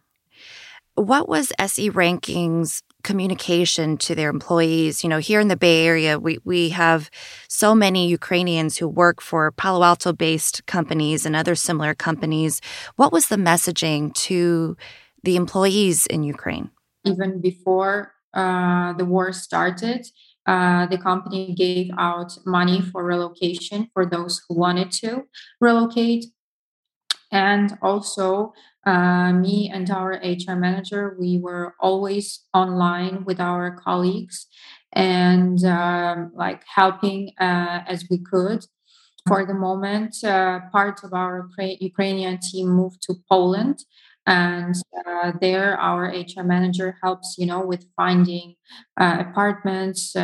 What 0.94 1.28
was 1.28 1.52
SE 1.58 1.88
Ranking's 1.88 2.82
communication 3.02 3.96
to 3.98 4.14
their 4.14 4.28
employees? 4.28 5.02
You 5.02 5.08
know, 5.08 5.18
here 5.18 5.40
in 5.40 5.48
the 5.48 5.56
Bay 5.56 5.86
Area, 5.86 6.18
we, 6.18 6.38
we 6.44 6.68
have 6.68 7.10
so 7.48 7.74
many 7.74 8.08
Ukrainians 8.08 8.76
who 8.76 8.86
work 8.88 9.22
for 9.22 9.50
Palo 9.52 9.82
Alto 9.82 10.12
based 10.12 10.66
companies 10.66 11.24
and 11.24 11.34
other 11.34 11.54
similar 11.54 11.94
companies. 11.94 12.60
What 12.96 13.12
was 13.12 13.28
the 13.28 13.36
messaging 13.36 14.12
to 14.14 14.76
the 15.22 15.36
employees 15.36 16.06
in 16.06 16.24
Ukraine? 16.24 16.70
Even 17.04 17.40
before 17.40 18.12
uh, 18.34 18.92
the 18.92 19.06
war 19.06 19.32
started, 19.32 20.06
uh, 20.46 20.86
the 20.86 20.98
company 20.98 21.54
gave 21.54 21.90
out 21.98 22.36
money 22.44 22.80
for 22.80 23.04
relocation 23.04 23.88
for 23.94 24.04
those 24.04 24.42
who 24.46 24.56
wanted 24.56 24.90
to 24.90 25.24
relocate. 25.60 26.26
And 27.32 27.78
also, 27.82 28.52
uh, 28.86 29.32
me 29.32 29.70
and 29.72 29.90
our 29.90 30.20
HR 30.22 30.56
manager, 30.56 31.16
we 31.18 31.38
were 31.38 31.74
always 31.80 32.44
online 32.54 33.24
with 33.24 33.40
our 33.40 33.76
colleagues 33.76 34.46
and 34.92 35.64
um, 35.64 36.32
like 36.34 36.62
helping 36.66 37.32
uh, 37.40 37.80
as 37.88 38.06
we 38.10 38.18
could. 38.18 38.64
For 39.28 39.46
the 39.46 39.54
moment, 39.54 40.16
uh, 40.24 40.60
part 40.72 41.04
of 41.04 41.12
our 41.14 41.48
Ukrainian 41.58 42.38
team 42.40 42.68
moved 42.68 43.02
to 43.06 43.14
Poland 43.30 43.78
and 44.26 44.74
uh, 45.06 45.32
there 45.40 45.76
our 45.80 46.04
hr 46.06 46.42
manager 46.44 46.96
helps 47.02 47.34
you 47.38 47.46
know 47.46 47.66
with 47.66 47.84
finding 47.96 48.54
uh, 49.00 49.16
apartments 49.26 50.14
uh, 50.14 50.20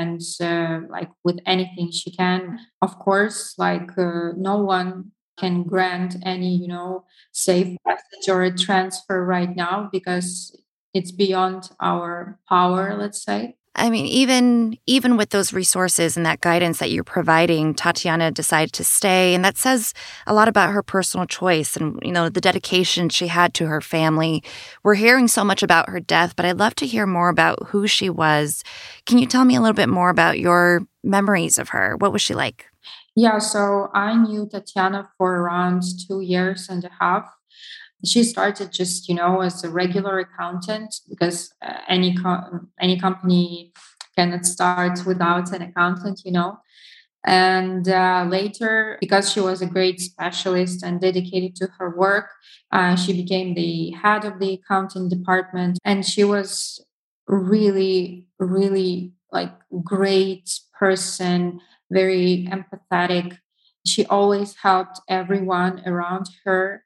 and 0.00 0.20
uh, 0.42 0.80
like 0.90 1.10
with 1.24 1.38
anything 1.46 1.92
she 1.92 2.10
can 2.10 2.58
of 2.82 2.98
course 2.98 3.54
like 3.56 3.90
uh, 3.98 4.30
no 4.36 4.56
one 4.58 5.12
can 5.36 5.62
grant 5.62 6.16
any 6.22 6.56
you 6.56 6.68
know 6.68 7.04
safe 7.32 7.76
passage 7.86 8.28
or 8.28 8.42
a 8.42 8.56
transfer 8.56 9.24
right 9.24 9.54
now 9.56 9.88
because 9.92 10.56
it's 10.94 11.12
beyond 11.12 11.70
our 11.80 12.38
power 12.48 12.96
let's 12.96 13.22
say 13.22 13.56
I 13.78 13.90
mean, 13.90 14.06
even 14.06 14.78
even 14.86 15.18
with 15.18 15.30
those 15.30 15.52
resources 15.52 16.16
and 16.16 16.24
that 16.24 16.40
guidance 16.40 16.78
that 16.78 16.90
you're 16.90 17.04
providing, 17.04 17.74
Tatiana 17.74 18.30
decided 18.30 18.72
to 18.72 18.84
stay, 18.84 19.34
and 19.34 19.44
that 19.44 19.58
says 19.58 19.92
a 20.26 20.32
lot 20.32 20.48
about 20.48 20.72
her 20.72 20.82
personal 20.82 21.26
choice 21.26 21.76
and 21.76 21.98
you 22.02 22.10
know 22.10 22.30
the 22.30 22.40
dedication 22.40 23.10
she 23.10 23.26
had 23.26 23.52
to 23.54 23.66
her 23.66 23.82
family. 23.82 24.42
We're 24.82 24.94
hearing 24.94 25.28
so 25.28 25.44
much 25.44 25.62
about 25.62 25.90
her 25.90 26.00
death, 26.00 26.34
but 26.36 26.46
I'd 26.46 26.58
love 26.58 26.74
to 26.76 26.86
hear 26.86 27.06
more 27.06 27.28
about 27.28 27.66
who 27.68 27.86
she 27.86 28.08
was. 28.08 28.64
Can 29.04 29.18
you 29.18 29.26
tell 29.26 29.44
me 29.44 29.56
a 29.56 29.60
little 29.60 29.74
bit 29.74 29.90
more 29.90 30.08
about 30.08 30.38
your 30.38 30.86
memories 31.04 31.58
of 31.58 31.68
her? 31.68 31.96
What 31.98 32.14
was 32.14 32.22
she 32.22 32.34
like? 32.34 32.66
Yeah, 33.16 33.38
so 33.38 33.88
I 33.94 34.14
knew 34.14 34.46
Tatiana 34.46 35.08
for 35.16 35.36
around 35.40 35.82
two 36.06 36.20
years 36.20 36.68
and 36.68 36.84
a 36.84 36.90
half. 37.00 37.32
She 38.04 38.24
started 38.24 38.72
just 38.72 39.08
you 39.08 39.14
know 39.14 39.40
as 39.42 39.64
a 39.64 39.70
regular 39.70 40.18
accountant 40.20 40.96
because 41.08 41.52
uh, 41.62 41.78
any 41.88 42.14
co- 42.16 42.60
any 42.80 42.98
company 43.00 43.72
cannot 44.16 44.46
start 44.46 45.06
without 45.06 45.52
an 45.52 45.62
accountant 45.62 46.22
you 46.24 46.32
know? 46.32 46.58
And 47.26 47.88
uh, 47.88 48.26
later 48.28 48.98
because 49.00 49.32
she 49.32 49.40
was 49.40 49.62
a 49.62 49.66
great 49.66 50.00
specialist 50.00 50.82
and 50.84 51.00
dedicated 51.00 51.56
to 51.56 51.68
her 51.78 51.96
work 51.96 52.30
uh, 52.72 52.96
she 52.96 53.12
became 53.14 53.54
the 53.54 53.90
head 53.92 54.24
of 54.24 54.40
the 54.40 54.54
accounting 54.54 55.08
department. 55.08 55.78
And 55.84 56.04
she 56.06 56.24
was 56.24 56.84
really 57.28 58.26
really 58.38 59.12
like 59.32 59.52
great 59.84 60.50
person 60.78 61.60
very 61.90 62.48
empathetic. 62.50 63.38
She 63.86 64.04
always 64.06 64.54
helped 64.56 65.00
everyone 65.08 65.82
around 65.86 66.28
her. 66.44 66.84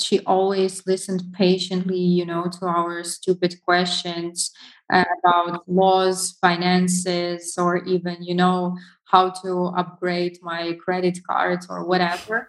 She 0.00 0.20
always 0.20 0.86
listened 0.86 1.22
patiently 1.32 1.98
you 1.98 2.24
know 2.26 2.48
to 2.58 2.66
our 2.66 3.04
stupid 3.04 3.54
questions 3.64 4.50
uh, 4.92 5.04
about 5.24 5.68
laws 5.68 6.36
finances 6.40 7.54
or 7.58 7.84
even 7.84 8.22
you 8.22 8.34
know 8.34 8.76
how 9.04 9.28
to 9.30 9.66
upgrade 9.76 10.38
my 10.42 10.72
credit 10.82 11.18
cards 11.28 11.66
or 11.68 11.84
whatever. 11.86 12.48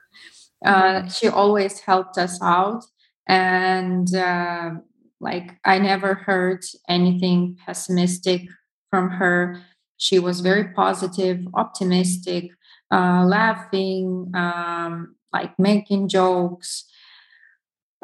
Uh, 0.66 1.08
she 1.10 1.28
always 1.28 1.80
helped 1.82 2.18
us 2.18 2.42
out 2.42 2.84
and 3.28 4.14
uh, 4.16 4.72
like 5.20 5.58
i 5.66 5.80
never 5.80 6.14
heard 6.14 6.64
anything 6.90 7.58
pessimistic 7.66 8.42
from 8.90 9.10
her 9.10 9.62
she 10.04 10.18
was 10.20 10.42
very 10.50 10.66
positive 10.82 11.40
optimistic 11.54 12.52
uh, 12.92 13.24
laughing 13.26 14.32
um, 14.36 15.16
like 15.32 15.54
making 15.58 16.08
jokes 16.08 16.86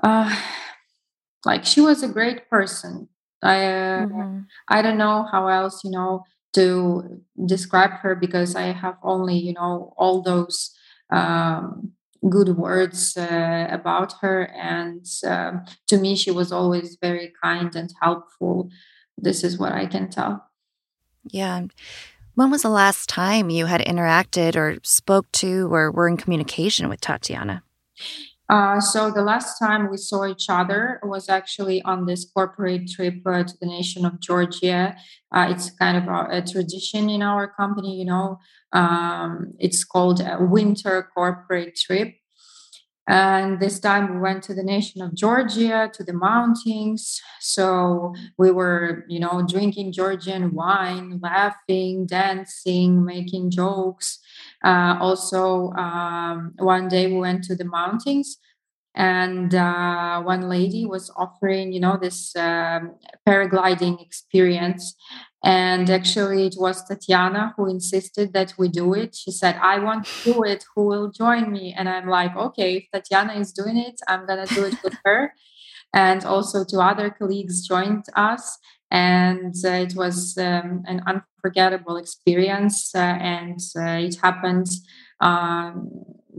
uh, 0.03 0.35
like 1.45 1.65
she 1.65 1.81
was 1.81 2.03
a 2.03 2.07
great 2.07 2.49
person. 2.49 3.09
I 3.41 3.65
uh, 3.65 4.05
mm-hmm. 4.05 4.39
I 4.67 4.81
don't 4.81 4.97
know 4.97 5.25
how 5.31 5.47
else 5.47 5.83
you 5.83 5.91
know 5.91 6.23
to 6.53 7.21
describe 7.45 7.91
her 8.01 8.15
because 8.15 8.55
I 8.55 8.73
have 8.73 8.97
only 9.03 9.37
you 9.37 9.53
know 9.53 9.93
all 9.97 10.21
those 10.21 10.75
um, 11.09 11.93
good 12.29 12.57
words 12.57 13.15
uh, 13.15 13.67
about 13.69 14.13
her, 14.21 14.51
and 14.55 15.05
uh, 15.25 15.51
to 15.87 15.97
me 15.97 16.15
she 16.15 16.31
was 16.31 16.51
always 16.51 16.97
very 17.01 17.31
kind 17.41 17.75
and 17.75 17.93
helpful. 18.01 18.69
This 19.17 19.43
is 19.43 19.57
what 19.57 19.71
I 19.71 19.85
can 19.85 20.09
tell. 20.09 20.48
Yeah. 21.23 21.65
When 22.35 22.51
was 22.51 22.61
the 22.61 22.69
last 22.69 23.09
time 23.09 23.49
you 23.49 23.65
had 23.65 23.81
interacted 23.81 24.55
or 24.55 24.77
spoke 24.83 25.31
to 25.33 25.73
or 25.73 25.91
were 25.91 26.07
in 26.07 26.17
communication 26.17 26.87
with 26.87 27.01
Tatiana? 27.01 27.63
Uh, 28.49 28.81
so 28.81 29.11
the 29.11 29.21
last 29.21 29.59
time 29.59 29.91
we 29.91 29.97
saw 29.97 30.25
each 30.25 30.47
other 30.49 30.99
was 31.03 31.29
actually 31.29 31.83
on 31.83 32.07
this 32.07 32.25
corporate 32.25 32.89
trip 32.89 33.21
uh, 33.25 33.43
to 33.43 33.53
the 33.61 33.67
nation 33.67 34.05
of 34.05 34.19
Georgia. 34.19 34.95
Uh, 35.31 35.47
it's 35.51 35.69
kind 35.69 35.95
of 35.97 36.07
a, 36.07 36.37
a, 36.37 36.41
tradition 36.41 37.11
in 37.11 37.21
our 37.21 37.47
company, 37.47 37.95
you 37.99 38.05
know. 38.05 38.39
Um, 38.73 39.53
it's 39.59 39.83
called 39.83 40.19
a 40.21 40.37
winter 40.39 41.09
corporate 41.13 41.75
trip. 41.75 42.15
And 43.09 43.59
this 43.59 43.79
time 43.79 44.13
we 44.13 44.19
went 44.19 44.43
to 44.43 44.53
the 44.53 44.61
nation 44.61 45.01
of 45.01 45.15
Georgia, 45.15 45.89
to 45.91 46.03
the 46.03 46.13
mountains. 46.13 47.19
So 47.39 48.13
we 48.37 48.51
were, 48.51 49.03
you 49.09 49.19
know, 49.19 49.43
drinking 49.47 49.93
Georgian 49.93 50.53
wine, 50.53 51.19
laughing, 51.21 52.05
dancing, 52.05 53.03
making 53.03 53.49
jokes. 53.49 54.19
Uh, 54.63 54.95
also, 55.01 55.71
um, 55.71 56.53
one 56.59 56.87
day 56.87 57.07
we 57.07 57.17
went 57.17 57.43
to 57.45 57.55
the 57.55 57.65
mountains 57.65 58.37
and 58.95 59.55
uh, 59.55 60.21
one 60.21 60.49
lady 60.49 60.85
was 60.85 61.11
offering 61.15 61.71
you 61.71 61.79
know 61.79 61.97
this 62.01 62.35
um, 62.35 62.95
paragliding 63.27 64.01
experience 64.01 64.95
and 65.43 65.89
actually 65.89 66.47
it 66.47 66.55
was 66.57 66.83
tatiana 66.85 67.53
who 67.55 67.67
insisted 67.69 68.33
that 68.33 68.53
we 68.57 68.67
do 68.67 68.93
it. 68.93 69.15
She 69.15 69.31
said 69.31 69.55
i 69.61 69.79
want 69.79 70.05
to 70.05 70.33
do 70.33 70.43
it. 70.43 70.65
Who 70.75 70.85
will 70.85 71.11
join 71.11 71.51
me? 71.51 71.73
And 71.77 71.87
i'm 71.89 72.07
like 72.07 72.35
okay 72.35 72.77
if 72.77 72.83
tatiana 72.93 73.33
is 73.33 73.51
doing 73.51 73.77
it 73.77 73.99
i'm 74.07 74.25
gonna 74.27 74.47
do 74.47 74.63
it 74.65 74.77
with 74.83 74.95
her. 75.05 75.33
And 75.93 76.23
also 76.25 76.63
two 76.63 76.81
other 76.81 77.09
colleagues 77.09 77.67
joined 77.67 78.05
us. 78.15 78.57
And 78.91 79.53
uh, 79.65 79.69
it 79.69 79.93
was 79.95 80.37
um, 80.37 80.83
an 80.87 81.01
unforgettable 81.05 81.97
experience 81.97 82.93
uh, 82.95 82.99
and 82.99 83.59
uh, 83.77 84.07
it 84.07 84.15
happened 84.21 84.67
um, 85.21 85.91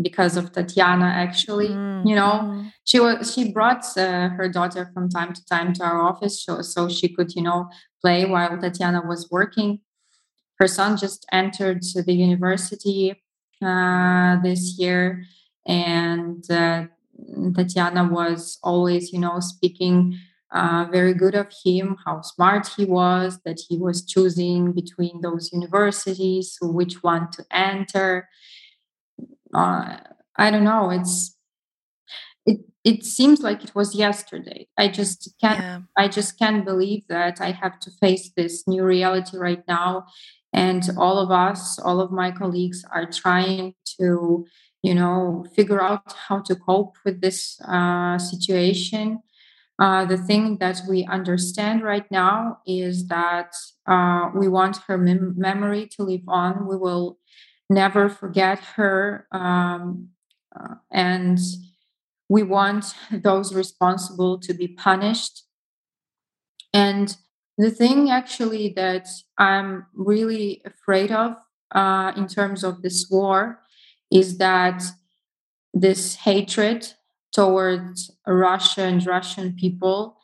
because 0.02 0.36
of 0.36 0.52
Tatiana 0.52 1.06
actually 1.06 1.68
mm-hmm. 1.68 2.06
you 2.06 2.14
know 2.14 2.32
mm-hmm. 2.42 2.68
she 2.84 3.00
was 3.00 3.32
she 3.32 3.52
brought 3.52 3.84
uh, 3.96 4.28
her 4.30 4.48
daughter 4.48 4.90
from 4.94 5.08
time 5.08 5.32
to 5.32 5.44
time 5.46 5.72
to 5.74 5.84
our 5.84 6.00
office 6.00 6.44
so, 6.44 6.62
so 6.62 6.88
she 6.88 7.08
could 7.08 7.34
you 7.34 7.42
know 7.42 7.68
play 8.00 8.24
while 8.24 8.56
Tatiana 8.58 9.02
was 9.06 9.28
working 9.30 9.80
her 10.58 10.68
son 10.68 10.96
just 10.96 11.26
entered 11.32 11.82
the 11.82 12.12
university 12.12 13.20
uh, 13.62 14.40
this 14.42 14.78
year 14.78 15.24
and 15.66 16.48
uh, 16.50 16.84
Tatiana 17.54 18.04
was 18.04 18.58
always 18.62 19.12
you 19.12 19.18
know 19.18 19.40
speaking 19.40 20.18
uh, 20.52 20.86
very 20.90 21.14
good 21.14 21.34
of 21.34 21.46
him, 21.64 21.96
how 22.04 22.20
smart 22.22 22.68
he 22.76 22.84
was, 22.84 23.38
that 23.44 23.60
he 23.68 23.78
was 23.78 24.04
choosing 24.04 24.72
between 24.72 25.20
those 25.20 25.52
universities, 25.52 26.58
which 26.60 27.02
one 27.02 27.30
to 27.30 27.44
enter. 27.52 28.28
Uh, 29.54 29.96
I 30.36 30.50
don't 30.50 30.64
know. 30.64 30.90
It's 30.90 31.36
it 32.46 32.60
it 32.84 33.04
seems 33.04 33.40
like 33.40 33.62
it 33.64 33.74
was 33.74 33.94
yesterday. 33.94 34.68
I 34.78 34.88
just 34.88 35.34
can't. 35.40 35.60
Yeah. 35.60 35.80
I 35.96 36.08
just 36.08 36.38
can't 36.38 36.64
believe 36.64 37.06
that 37.08 37.40
I 37.40 37.50
have 37.52 37.78
to 37.80 37.90
face 38.00 38.30
this 38.36 38.66
new 38.66 38.84
reality 38.84 39.36
right 39.36 39.62
now, 39.68 40.06
and 40.52 40.82
all 40.96 41.18
of 41.18 41.30
us, 41.30 41.78
all 41.78 42.00
of 42.00 42.10
my 42.10 42.30
colleagues, 42.30 42.84
are 42.92 43.10
trying 43.10 43.74
to, 43.98 44.46
you 44.82 44.94
know, 44.94 45.44
figure 45.54 45.82
out 45.82 46.14
how 46.28 46.40
to 46.40 46.54
cope 46.56 46.96
with 47.04 47.20
this 47.20 47.60
uh, 47.68 48.18
situation 48.18 49.20
uh, 49.80 50.04
the 50.04 50.18
thing 50.18 50.58
that 50.58 50.82
we 50.86 51.06
understand 51.06 51.82
right 51.82 52.04
now 52.10 52.58
is 52.66 53.08
that 53.08 53.54
uh, 53.86 54.28
we 54.34 54.46
want 54.46 54.76
her 54.86 54.98
mem- 54.98 55.34
memory 55.38 55.88
to 55.96 56.02
live 56.02 56.28
on. 56.28 56.68
We 56.68 56.76
will 56.76 57.18
never 57.70 58.08
forget 58.08 58.58
her. 58.76 59.26
Um, 59.32 60.10
uh, 60.54 60.74
and 60.90 61.38
we 62.28 62.42
want 62.42 62.94
those 63.10 63.54
responsible 63.54 64.38
to 64.40 64.52
be 64.52 64.68
punished. 64.68 65.44
And 66.74 67.16
the 67.56 67.70
thing 67.70 68.10
actually 68.10 68.72
that 68.76 69.08
I'm 69.38 69.86
really 69.94 70.62
afraid 70.64 71.12
of 71.12 71.36
uh, 71.72 72.12
in 72.16 72.26
terms 72.26 72.64
of 72.64 72.82
this 72.82 73.08
war 73.10 73.60
is 74.10 74.38
that 74.38 74.82
this 75.72 76.16
hatred 76.16 76.92
towards 77.32 78.10
Russia 78.26 78.82
and 78.82 79.04
Russian 79.06 79.54
people 79.54 80.16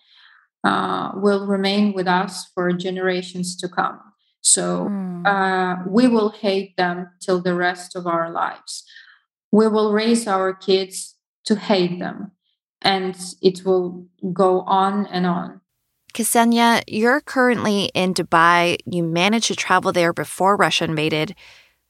uh, 0.64 1.12
will 1.14 1.46
remain 1.46 1.92
with 1.92 2.08
us 2.08 2.46
for 2.52 2.72
generations 2.72 3.56
to 3.56 3.68
come. 3.68 4.00
So 4.46 4.86
mm. 4.88 5.26
uh, 5.26 5.82
we 5.88 6.06
will 6.06 6.30
hate 6.30 6.76
them 6.76 7.10
till 7.20 7.42
the 7.42 7.54
rest 7.54 7.96
of 7.96 8.06
our 8.06 8.30
lives. 8.30 8.84
We 9.50 9.66
will 9.66 9.92
raise 9.92 10.28
our 10.28 10.54
kids 10.54 11.16
to 11.46 11.56
hate 11.56 11.98
them, 11.98 12.30
and 12.80 13.16
it 13.42 13.64
will 13.64 14.06
go 14.32 14.60
on 14.60 15.06
and 15.06 15.26
on. 15.26 15.60
Ksenia, 16.14 16.84
you're 16.86 17.20
currently 17.20 17.90
in 17.92 18.14
Dubai. 18.14 18.78
You 18.86 19.02
managed 19.02 19.48
to 19.48 19.56
travel 19.56 19.92
there 19.92 20.12
before 20.12 20.54
Russia 20.54 20.84
invaded. 20.84 21.34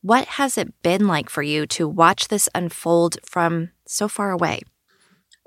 What 0.01 0.27
has 0.41 0.57
it 0.57 0.73
been 0.83 1.07
like 1.07 1.29
for 1.29 1.43
you 1.43 1.67
to 1.77 1.87
watch 1.87 2.29
this 2.29 2.49
unfold 2.55 3.19
from 3.23 3.71
so 3.87 4.09
far 4.09 4.31
away? 4.31 4.63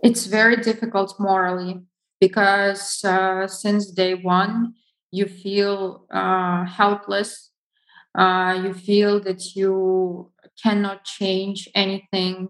It's 0.04 0.28
very 0.28 0.58
difficult 0.58 1.16
morally 1.20 1.82
because 2.20 3.04
uh, 3.04 3.48
since 3.48 3.90
day 3.90 4.14
one, 4.14 4.76
you 5.12 5.26
feel 5.26 6.06
uh, 6.12 6.66
helpless. 6.66 7.52
Uh, 8.18 8.60
you 8.64 8.74
feel 8.74 9.20
that 9.22 9.56
you 9.56 10.32
cannot 10.62 11.06
change 11.06 11.70
anything. 11.76 12.50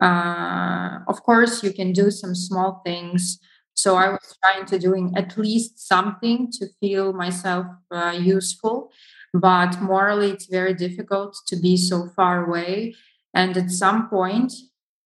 Uh, 0.00 1.00
of 1.08 1.22
course, 1.22 1.62
you 1.62 1.72
can 1.72 1.92
do 1.92 2.10
some 2.10 2.34
small 2.34 2.82
things. 2.84 3.38
So 3.74 3.96
I 3.96 4.08
was 4.10 4.36
trying 4.42 4.66
to 4.66 4.78
doing 4.78 5.12
at 5.16 5.36
least 5.38 5.86
something 5.86 6.50
to 6.52 6.66
feel 6.80 7.12
myself 7.12 7.66
uh, 7.90 8.16
useful. 8.20 8.90
But 9.32 9.80
morally, 9.80 10.30
it's 10.30 10.46
very 10.46 10.74
difficult 10.74 11.36
to 11.46 11.56
be 11.56 11.76
so 11.76 12.08
far 12.16 12.44
away. 12.46 12.94
And 13.34 13.56
at 13.56 13.70
some 13.70 14.08
point, 14.08 14.52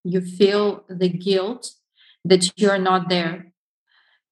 you 0.04 0.20
feel 0.20 0.84
the 0.88 1.08
guilt 1.08 1.72
that 2.24 2.50
you're 2.56 2.78
not 2.78 3.08
there 3.08 3.51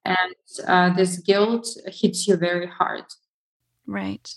and 0.05 0.35
uh, 0.67 0.95
this 0.95 1.19
guilt 1.19 1.69
hits 1.87 2.27
you 2.27 2.37
very 2.37 2.67
hard. 2.67 3.05
Right. 3.87 4.33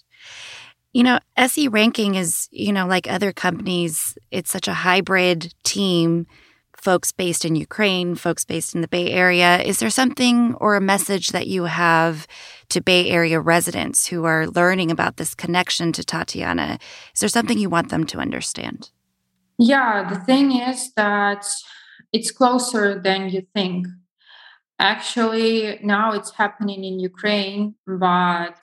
You 0.94 1.04
know 1.04 1.20
se 1.38 1.68
ranking 1.70 2.16
is 2.16 2.48
you 2.52 2.72
know 2.72 2.86
like 2.86 3.10
other 3.10 3.34
companies 3.34 4.18
it's 4.30 4.52
such 4.52 4.68
a 4.68 4.74
hybrid 4.74 5.54
team 5.64 6.28
folks 6.78 7.12
based 7.12 7.46
in 7.46 7.56
ukraine 7.56 8.14
folks 8.14 8.46
based 8.46 8.76
in 8.76 8.82
the 8.82 8.88
bay 8.88 9.10
area. 9.10 9.62
Is 9.62 9.80
there 9.80 9.90
something 9.90 10.54
or 10.56 10.76
a 10.76 10.82
message 10.82 11.30
that 11.30 11.48
you 11.48 11.64
have 11.64 12.28
to 12.70 12.82
bay 12.82 13.10
area 13.10 13.40
residents 13.40 14.06
who 14.08 14.26
are 14.26 14.48
learning 14.48 14.92
about 14.92 15.18
this 15.18 15.34
connection 15.34 15.92
to 15.94 16.04
tatiana? 16.04 16.78
Is 17.14 17.22
there 17.22 17.30
something 17.30 17.58
you 17.58 17.70
want 17.70 17.90
them 17.90 18.06
to 18.08 18.20
understand? 18.20 18.92
Yeah 19.58 20.08
the 20.08 20.20
thing 20.20 20.52
is 20.52 20.94
that 20.94 21.46
it's 22.12 22.30
closer 22.30 23.02
than 23.02 23.30
you 23.30 23.42
think. 23.56 23.88
Actually, 24.84 25.80
now 25.82 26.12
it's 26.12 26.32
happening 26.32 26.84
in 26.84 27.00
Ukraine, 27.00 27.76
but 27.88 28.60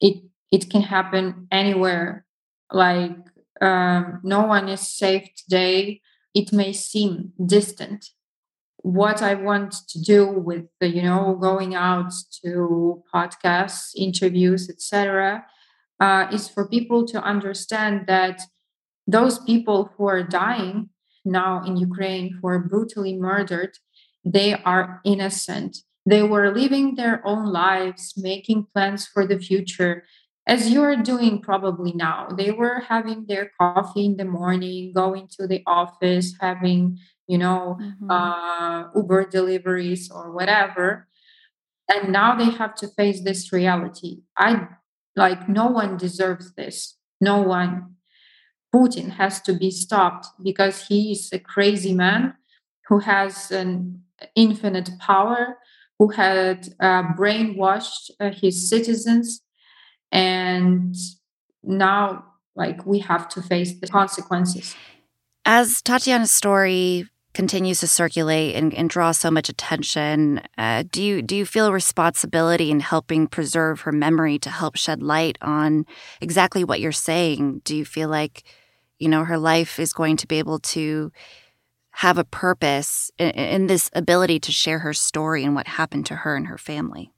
it 0.00 0.24
it 0.50 0.68
can 0.70 0.82
happen 0.82 1.46
anywhere. 1.52 2.26
Like 2.72 3.16
um, 3.60 4.20
no 4.24 4.40
one 4.42 4.68
is 4.68 4.88
safe 5.02 5.28
today. 5.36 6.00
It 6.34 6.52
may 6.52 6.72
seem 6.72 7.32
distant. 7.46 8.06
What 8.78 9.22
I 9.22 9.34
want 9.34 9.72
to 9.90 10.02
do 10.02 10.26
with 10.48 10.64
the, 10.80 10.88
you 10.88 11.02
know 11.02 11.36
going 11.48 11.76
out 11.76 12.12
to 12.42 13.04
podcasts, 13.14 13.94
interviews, 13.94 14.68
etc., 14.68 15.44
uh, 16.00 16.26
is 16.32 16.48
for 16.48 16.68
people 16.76 17.06
to 17.12 17.22
understand 17.22 18.08
that 18.08 18.36
those 19.06 19.38
people 19.50 19.92
who 19.92 20.08
are 20.08 20.24
dying 20.24 20.90
now 21.24 21.62
in 21.64 21.76
Ukraine 21.76 22.26
who 22.36 22.48
are 22.48 22.58
brutally 22.58 23.14
murdered, 23.16 23.78
they 24.32 24.54
are 24.54 25.00
innocent. 25.04 25.78
They 26.04 26.22
were 26.22 26.50
living 26.54 26.94
their 26.94 27.26
own 27.26 27.46
lives, 27.46 28.14
making 28.16 28.66
plans 28.74 29.06
for 29.06 29.26
the 29.26 29.38
future, 29.38 30.04
as 30.46 30.70
you 30.70 30.82
are 30.82 30.96
doing 30.96 31.40
probably 31.40 31.92
now. 31.92 32.28
They 32.36 32.50
were 32.50 32.80
having 32.88 33.26
their 33.26 33.50
coffee 33.60 34.06
in 34.06 34.16
the 34.16 34.24
morning, 34.24 34.92
going 34.94 35.28
to 35.38 35.46
the 35.46 35.62
office, 35.66 36.34
having, 36.40 36.98
you 37.26 37.38
know, 37.38 37.78
mm-hmm. 37.80 38.10
uh, 38.10 38.92
Uber 38.94 39.28
deliveries 39.28 40.10
or 40.10 40.32
whatever. 40.32 41.08
And 41.88 42.12
now 42.12 42.36
they 42.36 42.50
have 42.50 42.74
to 42.76 42.88
face 42.88 43.22
this 43.22 43.52
reality. 43.52 44.22
I 44.36 44.68
like, 45.16 45.48
no 45.48 45.66
one 45.66 45.96
deserves 45.96 46.52
this. 46.54 46.96
No 47.20 47.40
one. 47.40 47.96
Putin 48.74 49.12
has 49.12 49.40
to 49.42 49.54
be 49.54 49.70
stopped 49.70 50.26
because 50.42 50.86
he 50.88 51.12
is 51.12 51.30
a 51.32 51.38
crazy 51.38 51.94
man 51.94 52.34
who 52.88 53.00
has 53.00 53.50
an 53.50 54.02
infinite 54.34 54.90
power, 54.98 55.58
who 55.98 56.08
had 56.08 56.68
uh, 56.80 57.02
brainwashed 57.14 58.10
uh, 58.20 58.30
his 58.30 58.68
citizens, 58.68 59.42
and 60.10 60.94
now, 61.62 62.24
like, 62.56 62.86
we 62.86 63.00
have 63.00 63.28
to 63.30 63.42
face 63.42 63.78
the 63.80 63.86
consequences. 63.86 64.74
As 65.44 65.82
Tatiana's 65.82 66.30
story 66.30 67.06
continues 67.34 67.80
to 67.80 67.86
circulate 67.86 68.54
and, 68.54 68.74
and 68.74 68.88
draw 68.88 69.12
so 69.12 69.30
much 69.30 69.48
attention, 69.48 70.40
uh, 70.56 70.84
do 70.90 71.02
you 71.02 71.22
do 71.22 71.36
you 71.36 71.46
feel 71.46 71.66
a 71.66 71.72
responsibility 71.72 72.70
in 72.70 72.80
helping 72.80 73.26
preserve 73.26 73.82
her 73.82 73.92
memory 73.92 74.38
to 74.38 74.50
help 74.50 74.76
shed 74.76 75.02
light 75.02 75.36
on 75.40 75.84
exactly 76.20 76.64
what 76.64 76.80
you're 76.80 76.92
saying? 76.92 77.60
Do 77.64 77.76
you 77.76 77.84
feel 77.84 78.08
like 78.08 78.44
you 78.98 79.08
know, 79.08 79.24
her 79.24 79.38
life 79.38 79.78
is 79.78 79.92
going 79.92 80.16
to 80.18 80.26
be 80.26 80.38
able 80.38 80.58
to 80.58 81.12
have 81.98 82.16
a 82.16 82.24
purpose 82.24 83.10
in, 83.18 83.30
in 83.30 83.66
this 83.66 83.90
ability 83.92 84.38
to 84.38 84.52
share 84.52 84.80
her 84.80 84.94
story 84.94 85.42
and 85.44 85.54
what 85.54 85.66
happened 85.66 86.06
to 86.06 86.14
her 86.14 86.36
and 86.36 86.46
her 86.46 86.58
family. 86.58 87.12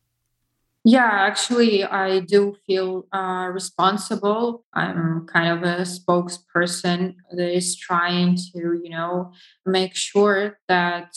Yeah, 0.84 1.10
actually, 1.10 1.84
I 1.84 2.20
do 2.20 2.56
feel 2.66 3.06
uh, 3.12 3.50
responsible. 3.52 4.64
I'm 4.72 5.26
kind 5.26 5.48
of 5.52 5.62
a 5.62 5.82
spokesperson 5.82 7.16
that 7.32 7.54
is 7.54 7.76
trying 7.76 8.36
to, 8.36 8.80
you 8.82 8.88
know, 8.88 9.32
make 9.66 9.94
sure 9.94 10.58
that 10.68 11.14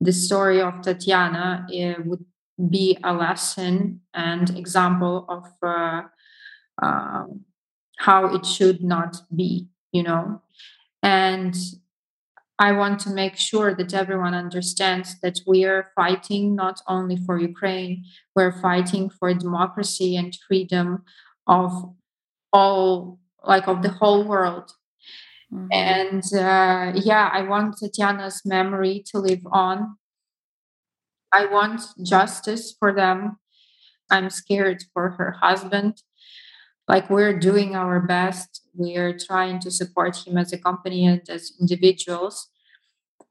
the 0.00 0.12
story 0.12 0.60
of 0.60 0.80
Tatiana 0.80 1.66
eh, 1.74 1.96
would 2.04 2.24
be 2.70 2.96
a 3.02 3.12
lesson 3.12 4.02
and 4.14 4.56
example 4.56 5.26
of 5.28 5.46
uh, 5.62 6.02
uh, 6.80 7.24
how 7.96 8.34
it 8.34 8.46
should 8.46 8.82
not 8.82 9.16
be 9.34 9.66
you 9.92 10.02
know 10.02 10.40
and 11.02 11.56
i 12.60 12.70
want 12.70 13.00
to 13.00 13.10
make 13.10 13.36
sure 13.36 13.74
that 13.74 13.92
everyone 13.92 14.34
understands 14.34 15.18
that 15.22 15.40
we 15.46 15.64
are 15.64 15.90
fighting 15.96 16.54
not 16.54 16.80
only 16.86 17.16
for 17.16 17.38
ukraine 17.38 18.04
we're 18.36 18.60
fighting 18.60 19.10
for 19.10 19.34
democracy 19.34 20.14
and 20.16 20.38
freedom 20.46 21.02
of 21.46 21.72
all 22.52 23.18
like 23.42 23.66
of 23.68 23.82
the 23.82 23.90
whole 23.90 24.24
world. 24.24 24.72
Mm-hmm. 25.52 25.66
and 25.72 26.24
uh, 26.34 26.92
yeah 26.94 27.28
i 27.32 27.42
want 27.42 27.76
tatiana's 27.76 28.42
memory 28.44 29.02
to 29.10 29.18
live 29.18 29.44
on. 29.50 29.96
I 31.32 31.46
want 31.46 31.82
justice 32.02 32.74
for 32.78 32.92
them. 32.92 33.38
I'm 34.10 34.30
scared 34.30 34.84
for 34.92 35.10
her 35.10 35.32
husband. 35.40 36.02
Like 36.88 37.08
we're 37.08 37.38
doing 37.38 37.76
our 37.76 38.00
best. 38.00 38.62
We're 38.74 39.16
trying 39.16 39.60
to 39.60 39.70
support 39.70 40.26
him 40.26 40.36
as 40.36 40.52
a 40.52 40.58
company 40.58 41.06
and 41.06 41.22
as 41.28 41.52
individuals 41.60 42.49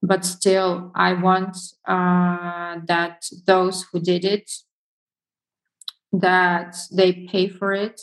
but 0.01 0.25
still 0.25 0.91
i 0.95 1.13
want 1.13 1.57
uh, 1.87 2.77
that 2.85 3.25
those 3.45 3.85
who 3.91 3.99
did 3.99 4.25
it 4.25 4.49
that 6.11 6.75
they 6.91 7.27
pay 7.31 7.47
for 7.47 7.71
it. 7.71 8.01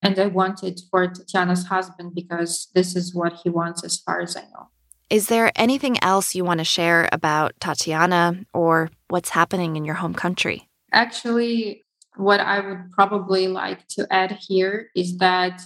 And 0.00 0.18
i 0.18 0.26
want 0.26 0.62
it 0.62 0.80
for 0.90 1.06
tatiana's 1.08 1.66
husband 1.66 2.14
because 2.14 2.68
this 2.74 2.94
is 2.96 3.14
what 3.14 3.34
he 3.42 3.50
wants 3.50 3.84
as 3.84 3.98
far 3.98 4.20
as 4.20 4.36
i 4.36 4.42
know. 4.42 4.68
Is 5.10 5.28
there 5.28 5.50
anything 5.56 6.02
else 6.02 6.34
you 6.34 6.44
want 6.44 6.58
to 6.58 6.64
share 6.64 7.08
about 7.12 7.54
tatiana 7.60 8.44
or 8.54 8.90
what's 9.08 9.30
happening 9.30 9.76
in 9.76 9.84
your 9.84 9.96
home 9.96 10.14
country? 10.14 10.68
Actually 10.92 11.84
what 12.18 12.40
I 12.40 12.60
would 12.60 12.90
probably 12.90 13.46
like 13.46 13.86
to 13.88 14.06
add 14.10 14.32
here 14.32 14.90
is 14.94 15.18
that 15.18 15.62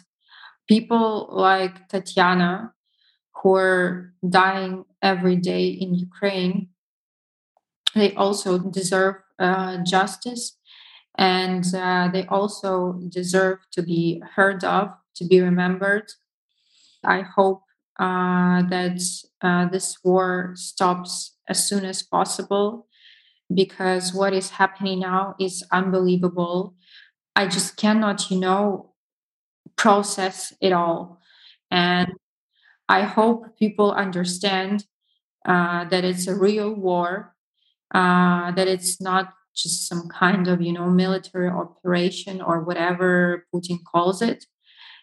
people 0.68 1.28
like 1.32 1.88
Tatiana, 1.88 2.72
who 3.42 3.54
are 3.56 4.12
dying 4.28 4.84
every 5.02 5.36
day 5.36 5.68
in 5.68 5.94
Ukraine, 5.94 6.68
they 7.94 8.14
also 8.14 8.58
deserve 8.58 9.16
uh, 9.38 9.78
justice 9.84 10.56
and 11.18 11.64
uh, 11.74 12.08
they 12.12 12.26
also 12.26 13.00
deserve 13.08 13.58
to 13.72 13.82
be 13.82 14.22
heard 14.36 14.64
of, 14.64 14.90
to 15.16 15.24
be 15.26 15.40
remembered. 15.40 16.12
I 17.04 17.22
hope 17.22 17.62
uh, 17.98 18.62
that 18.68 19.00
uh, 19.42 19.68
this 19.68 19.98
war 20.04 20.52
stops 20.56 21.36
as 21.48 21.66
soon 21.68 21.84
as 21.84 22.02
possible 22.02 22.86
because 23.54 24.14
what 24.14 24.32
is 24.34 24.50
happening 24.50 25.00
now 25.00 25.34
is 25.40 25.64
unbelievable. 25.72 26.74
I 27.36 27.46
just 27.48 27.76
cannot, 27.76 28.30
you 28.30 28.40
know, 28.40 28.92
process 29.76 30.52
it 30.60 30.72
all. 30.72 31.20
And 31.70 32.12
I 32.92 33.02
hope 33.02 33.58
people 33.58 33.92
understand 33.92 34.86
uh, 35.46 35.84
that 35.86 36.04
it's 36.04 36.26
a 36.28 36.36
real 36.36 36.72
war, 36.74 37.34
uh, 37.94 38.52
that 38.52 38.68
it's 38.68 39.00
not 39.00 39.34
just 39.56 39.88
some 39.88 40.08
kind 40.08 40.48
of, 40.48 40.62
you 40.62 40.72
know, 40.72 40.88
military 40.90 41.48
operation 41.48 42.42
or 42.42 42.60
whatever 42.62 43.46
Putin 43.54 43.78
calls 43.84 44.22
it. 44.22 44.46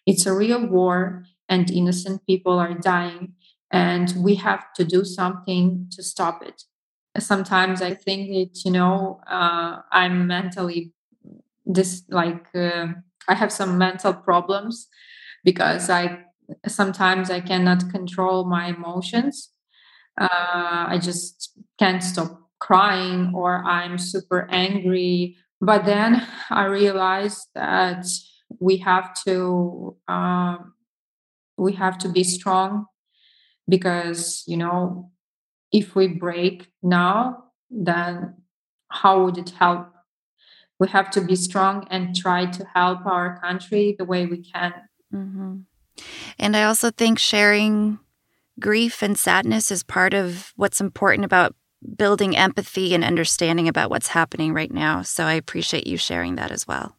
It's 0.06 0.26
a 0.26 0.34
real 0.36 0.66
war, 0.68 1.26
and 1.50 1.72
innocent 1.72 2.26
people 2.28 2.60
are 2.60 2.74
dying, 2.74 3.34
and 3.72 4.14
we 4.18 4.36
have 4.36 4.74
to 4.76 4.86
do 4.86 5.06
something 5.06 5.88
to 5.92 6.04
stop 6.04 6.44
it 6.44 6.64
sometimes 7.20 7.82
i 7.82 7.94
think 7.94 8.30
that 8.30 8.66
you 8.66 8.72
know 8.72 9.20
uh, 9.28 9.80
i'm 9.92 10.28
mentally 10.28 10.94
this 11.66 12.04
like 12.10 12.48
uh, 12.56 12.88
i 13.28 13.36
have 13.36 13.52
some 13.52 13.78
mental 13.78 14.14
problems 14.14 14.88
because 15.44 15.90
i 15.90 16.20
sometimes 16.68 17.30
i 17.30 17.40
cannot 17.40 17.90
control 17.90 18.46
my 18.46 18.68
emotions 18.68 19.52
uh, 20.20 20.28
I 20.90 21.00
just 21.02 21.58
can't 21.78 22.04
stop 22.04 22.50
crying 22.60 23.32
or 23.34 23.64
I'm 23.64 23.98
super 23.98 24.48
angry. 24.52 25.38
But 25.62 25.86
then 25.86 26.26
I 26.50 26.66
realized 26.66 27.48
that 27.56 28.06
we 28.60 28.78
have 28.78 29.14
to 29.26 29.96
um, 30.08 30.74
we 31.58 31.74
have 31.74 31.98
to 32.00 32.10
be 32.10 32.24
strong 32.24 32.86
because 33.68 34.44
you 34.48 34.58
know 34.58 35.12
if 35.72 35.96
we 35.96 36.08
break 36.08 36.72
now 36.82 37.44
then 37.70 38.34
how 38.90 39.24
would 39.24 39.38
it 39.38 39.52
help 39.52 39.88
we 40.80 40.88
have 40.88 41.12
to 41.12 41.22
be 41.22 41.36
strong 41.36 41.86
and 41.92 42.16
try 42.16 42.46
to 42.48 42.66
help 42.74 43.06
our 43.06 43.40
country 43.40 43.96
the 44.00 44.06
way 44.06 44.26
we 44.26 44.42
can 44.42 44.74
mm-hmm. 45.14 45.58
And 46.38 46.56
i 46.56 46.64
also 46.64 46.92
think 46.92 47.20
sharing 47.20 48.00
grief 48.60 49.02
and 49.02 49.18
sadness 49.18 49.72
is 49.72 49.84
part 49.84 50.14
of 50.14 50.54
what's 50.56 50.82
important 50.82 51.26
about 51.26 51.56
building 51.96 52.36
empathy 52.36 52.94
and 52.94 53.06
understanding 53.06 53.70
about 53.70 53.90
what's 53.90 54.10
happening 54.10 54.54
right 54.54 54.72
now. 54.72 55.02
So 55.02 55.24
i 55.24 55.34
appreciate 55.34 55.88
you 55.88 55.96
sharing 55.96 56.36
that 56.36 56.52
as 56.52 56.68
well. 56.68 56.98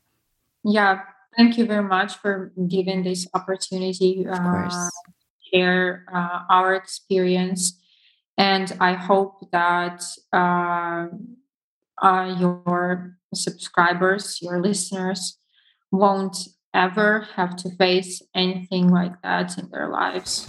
Yeah 0.64 1.00
thank 1.36 1.56
you 1.58 1.66
very 1.66 1.82
much 1.82 2.16
for 2.16 2.52
giving 2.68 3.02
this 3.02 3.26
opportunity. 3.34 4.26
Uh, 4.30 4.88
share 5.52 6.04
uh, 6.14 6.40
our 6.48 6.74
experience. 6.74 7.78
And 8.36 8.72
I 8.80 8.92
hope 8.94 9.50
that 9.52 10.02
uh, 10.32 11.08
uh, 12.02 12.36
your 12.38 13.16
subscribers, 13.34 14.38
your 14.40 14.60
listeners, 14.60 15.38
won't 15.90 16.36
ever 16.74 17.26
have 17.37 17.56
to 17.56 17.70
face 17.76 18.22
anything 18.35 18.88
like 18.88 19.20
that 19.22 19.59
in 19.59 19.68
their 19.70 19.88
lives. 19.88 20.48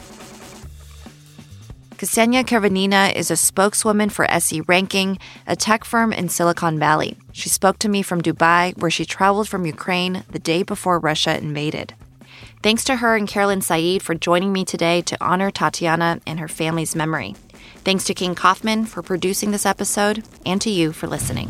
Ksenia 2.01 2.43
Karavanina 2.43 3.13
is 3.13 3.29
a 3.29 3.35
spokeswoman 3.35 4.09
for 4.09 4.25
SE 4.25 4.61
Ranking, 4.61 5.19
a 5.45 5.55
tech 5.55 5.85
firm 5.85 6.11
in 6.11 6.29
Silicon 6.29 6.79
Valley. 6.79 7.15
She 7.31 7.47
spoke 7.47 7.77
to 7.77 7.89
me 7.89 8.01
from 8.01 8.23
Dubai, 8.23 8.75
where 8.79 8.89
she 8.89 9.05
traveled 9.05 9.47
from 9.47 9.67
Ukraine 9.67 10.23
the 10.31 10.39
day 10.39 10.63
before 10.63 10.97
Russia 10.97 11.37
invaded. 11.37 11.93
Thanks 12.63 12.83
to 12.85 12.95
her 12.95 13.15
and 13.15 13.27
Carolyn 13.27 13.61
Said 13.61 14.01
for 14.01 14.15
joining 14.15 14.51
me 14.51 14.65
today 14.65 15.01
to 15.03 15.17
honor 15.23 15.51
Tatiana 15.51 16.21
and 16.25 16.39
her 16.39 16.47
family's 16.47 16.95
memory. 16.95 17.35
Thanks 17.83 18.03
to 18.05 18.15
King 18.15 18.33
Kaufman 18.33 18.85
for 18.85 19.03
producing 19.03 19.51
this 19.51 19.65
episode 19.65 20.23
and 20.43 20.59
to 20.61 20.71
you 20.71 20.93
for 20.93 21.05
listening. 21.07 21.49